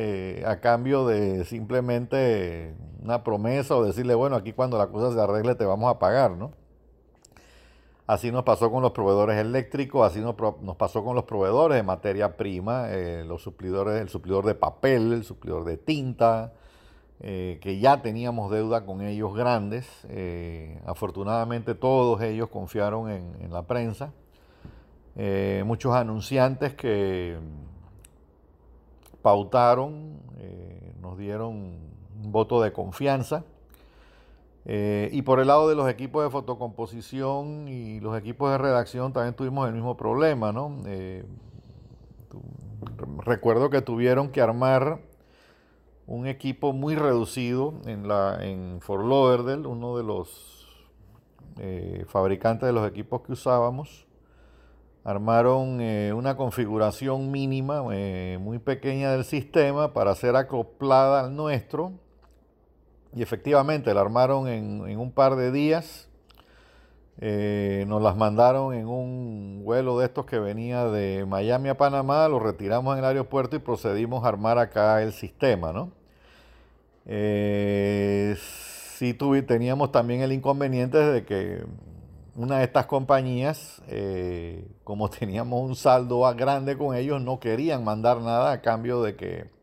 a 0.46 0.60
cambio 0.60 1.08
de 1.08 1.46
simplemente 1.46 2.76
una 3.02 3.24
promesa 3.24 3.76
o 3.76 3.86
decirle, 3.86 4.16
bueno, 4.16 4.36
aquí 4.36 4.52
cuando 4.52 4.78
la 4.78 4.88
cosa 4.88 5.14
se 5.14 5.22
arregle 5.22 5.56
te 5.56 5.66
vamos 5.66 5.90
a 5.90 6.00
pagar, 6.00 6.32
¿no? 6.32 6.52
Así 8.08 8.32
nos 8.32 8.44
pasó 8.44 8.72
con 8.72 8.84
los 8.84 8.92
proveedores 8.92 9.38
eléctricos, 9.38 10.06
así 10.06 10.20
nos, 10.20 10.36
pasó 10.78 11.04
con 11.04 11.16
los 11.16 11.24
proveedores 11.24 11.78
de 11.78 11.84
materia 11.84 12.38
prima, 12.38 12.88
eh, 12.90 13.24
los 13.26 13.42
suplidores, 13.42 14.00
el 14.00 14.10
suplidor 14.10 14.46
de 14.46 14.54
papel, 14.54 15.12
el 15.12 15.24
suplidor 15.24 15.66
de 15.66 15.78
tinta, 15.78 16.54
eh, 17.22 17.60
que 17.62 17.80
ya 17.80 18.02
teníamos 18.02 18.52
deuda 18.52 18.86
con 18.86 19.02
ellos 19.02 19.36
grandes. 19.36 19.88
Eh, 20.10 20.82
afortunadamente 20.86 21.76
todos 21.76 22.22
ellos 22.22 22.50
confiaron 22.50 23.10
en, 23.10 23.52
la 23.52 23.64
prensa. 23.64 24.14
muchos 25.66 25.94
anunciantes 25.94 26.74
que 26.76 27.38
pautaron, 29.22 30.20
nos 31.02 31.18
dieron 31.18 31.56
un 32.24 32.32
voto 32.32 32.62
de 32.62 32.72
confianza. 32.74 33.44
Eh, 34.68 35.10
y 35.12 35.22
por 35.22 35.40
el 35.40 35.48
lado 35.48 35.70
de 35.70 35.76
los 35.76 35.88
equipos 35.88 36.24
de 36.24 36.32
fotocomposición 36.32 37.68
y 37.68 38.00
los 38.00 38.18
equipos 38.18 38.52
de 38.52 38.58
redacción 38.58 39.14
también 39.14 39.36
tuvimos 39.36 39.68
el 39.68 39.76
mismo 39.76 39.96
problema. 39.96 40.54
Eh, 40.88 41.24
recuerdo 43.20 43.70
que 43.70 43.82
tuvieron 43.82 44.30
que 44.30 44.42
armar 44.42 45.00
un 46.08 46.28
equipo 46.28 46.74
muy 46.74 46.96
reducido 46.96 47.74
en, 47.86 48.08
la, 48.08 48.38
en 48.42 48.80
uno 49.66 49.98
de 49.98 50.04
los 50.04 50.68
eh, 51.60 52.06
fabricantes 52.08 52.68
de 52.68 52.74
los 52.74 52.88
equipos 52.88 53.22
que 53.22 53.32
usábamos. 53.32 54.06
Armaron 55.04 55.80
una 56.16 56.36
configuración 56.36 57.30
mínima, 57.30 57.84
muy 58.40 58.58
pequeña 58.58 59.12
del 59.12 59.24
sistema 59.24 59.94
para 59.94 60.16
ser 60.16 60.36
acoplada 60.36 61.26
al 61.26 61.36
nuestro 61.36 61.92
Y 63.14 63.22
efectivamente 63.22 63.94
la 63.94 64.02
armaron 64.02 64.48
en, 64.48 64.98
un 64.98 65.12
par 65.12 65.36
de 65.36 65.52
días. 65.52 66.10
Eh, 67.22 67.86
nos 67.88 68.02
las 68.02 68.18
mandaron 68.18 68.74
en 68.74 68.88
un 68.88 69.62
vuelo 69.64 69.98
de 70.00 70.06
estos 70.06 70.26
que 70.26 70.38
venía 70.38 70.86
de 70.86 71.26
Miami 71.26 71.70
a 71.70 71.78
Panamá, 71.78 72.28
lo 72.28 72.40
retiramos 72.40 72.94
en 72.94 73.00
el 73.00 73.06
aeropuerto 73.06 73.56
y 73.56 73.60
procedimos 73.60 74.26
a 74.26 74.28
armar 74.28 74.58
acá 74.58 75.02
el 75.02 75.14
sistema, 75.14 75.72
¿no? 75.72 75.92
Eh, 77.06 78.36
sí 78.40 79.14
teníamos 79.14 79.92
también 79.92 80.22
el 80.22 80.32
inconveniente 80.34 80.98
de 80.98 81.26
que 81.26 81.64
una 82.36 82.60
de 82.60 82.66
estas 82.66 82.86
compañías, 82.88 83.82
eh, 83.88 84.68
como 84.84 85.10
teníamos 85.10 85.62
un 85.62 85.76
saldo 85.76 86.22
grande 86.36 86.78
con 86.78 86.96
ellos, 86.96 87.22
no 87.22 87.40
querían 87.40 87.84
mandar 87.84 88.20
nada 88.22 88.52
a 88.52 88.62
cambio 88.62 89.02
de 89.02 89.16
que 89.16 89.56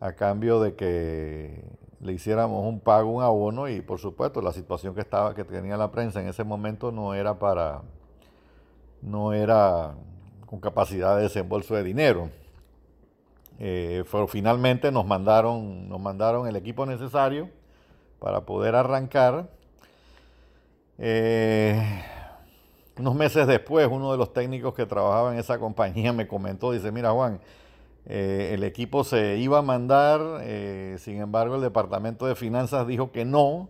a 0.00 0.12
cambio 0.12 0.60
de 0.60 0.74
que 0.74 1.64
le 2.00 2.12
hiciéramos 2.12 2.64
un 2.64 2.80
pago, 2.80 3.10
un 3.10 3.22
abono 3.22 3.68
y 3.68 3.80
por 3.80 3.98
supuesto 3.98 4.40
la 4.40 4.52
situación 4.52 4.94
que 4.94 5.00
estaba 5.00 5.34
que 5.34 5.44
tenía 5.44 5.76
la 5.76 5.90
prensa 5.90 6.20
en 6.20 6.28
ese 6.28 6.44
momento 6.44 6.92
no 6.92 7.14
era 7.14 7.38
para 7.38 7.82
no 9.02 9.32
era 9.32 9.94
con 10.46 10.60
capacidad 10.60 11.16
de 11.16 11.22
desembolso 11.24 11.74
de 11.74 11.82
dinero. 11.82 12.30
Eh, 13.60 14.04
pero 14.10 14.28
finalmente 14.28 14.92
nos 14.92 15.04
mandaron 15.04 15.88
nos 15.88 16.00
mandaron 16.00 16.46
el 16.46 16.54
equipo 16.56 16.86
necesario 16.86 17.50
para 18.20 18.42
poder 18.42 18.76
arrancar 18.76 19.48
eh, 20.98 21.80
unos 22.98 23.14
meses 23.14 23.46
después, 23.46 23.88
uno 23.90 24.10
de 24.10 24.18
los 24.18 24.32
técnicos 24.32 24.74
que 24.74 24.86
trabajaba 24.86 25.32
en 25.32 25.38
esa 25.38 25.58
compañía 25.58 26.12
me 26.12 26.26
comentó, 26.26 26.72
dice, 26.72 26.90
mira 26.90 27.12
Juan, 27.12 27.40
eh, 28.08 28.52
el 28.54 28.64
equipo 28.64 29.04
se 29.04 29.36
iba 29.36 29.58
a 29.58 29.62
mandar, 29.62 30.20
eh, 30.42 30.96
sin 30.98 31.20
embargo 31.20 31.56
el 31.56 31.60
Departamento 31.60 32.26
de 32.26 32.34
Finanzas 32.34 32.86
dijo 32.86 33.12
que 33.12 33.24
no, 33.24 33.68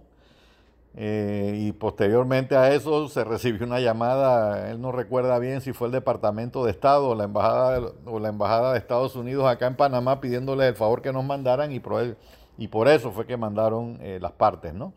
y 1.01 1.71
posteriormente 1.73 2.57
a 2.57 2.73
eso 2.75 3.09
se 3.09 3.23
recibió 3.23 3.65
una 3.65 3.79
llamada, 3.79 4.71
él 4.71 4.81
no 4.81 4.91
recuerda 4.91 5.39
bien 5.39 5.61
si 5.61 5.73
fue 5.73 5.87
el 5.87 5.93
Departamento 5.93 6.65
de 6.65 6.73
Estado 6.73 7.11
o 7.11 7.15
la 7.15 7.25
Embajada 7.25 7.81
de, 7.81 7.93
o 8.07 8.19
la 8.19 8.31
embajada 8.31 8.73
de 8.73 8.79
Estados 8.79 9.15
Unidos 9.15 9.47
acá 9.47 9.69
en 9.69 9.77
Panamá 9.77 10.21
pidiéndole 10.21 10.67
el 10.67 10.75
favor 10.75 11.01
que 11.01 11.13
nos 11.13 11.25
mandaran 11.25 11.71
y 11.71 11.79
por, 11.79 12.17
y 12.57 12.69
por 12.69 12.89
eso 12.89 13.13
fue 13.13 13.27
que 13.27 13.37
mandaron 13.37 14.01
las 14.21 14.33
partes, 14.33 14.75
¿no? 14.75 14.93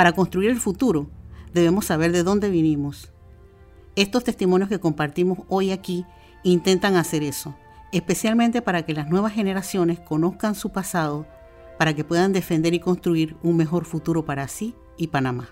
Para 0.00 0.12
construir 0.12 0.48
el 0.48 0.58
futuro, 0.58 1.10
debemos 1.52 1.84
saber 1.84 2.10
de 2.10 2.22
dónde 2.22 2.48
vinimos. 2.48 3.12
Estos 3.96 4.24
testimonios 4.24 4.70
que 4.70 4.80
compartimos 4.80 5.40
hoy 5.48 5.72
aquí 5.72 6.06
intentan 6.42 6.96
hacer 6.96 7.22
eso, 7.22 7.54
especialmente 7.92 8.62
para 8.62 8.86
que 8.86 8.94
las 8.94 9.10
nuevas 9.10 9.34
generaciones 9.34 10.00
conozcan 10.00 10.54
su 10.54 10.72
pasado, 10.72 11.26
para 11.78 11.92
que 11.92 12.02
puedan 12.02 12.32
defender 12.32 12.72
y 12.72 12.80
construir 12.80 13.36
un 13.42 13.58
mejor 13.58 13.84
futuro 13.84 14.24
para 14.24 14.48
sí 14.48 14.74
y 14.96 15.08
Panamá. 15.08 15.50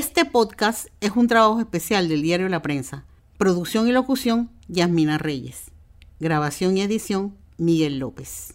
Este 0.00 0.24
podcast 0.24 0.86
es 1.02 1.10
un 1.14 1.26
trabajo 1.26 1.60
especial 1.60 2.08
del 2.08 2.22
diario 2.22 2.48
La 2.48 2.62
Prensa. 2.62 3.04
Producción 3.36 3.86
y 3.86 3.92
locución, 3.92 4.48
Yasmina 4.66 5.18
Reyes. 5.18 5.72
Grabación 6.18 6.78
y 6.78 6.80
edición, 6.80 7.36
Miguel 7.58 7.98
López. 7.98 8.54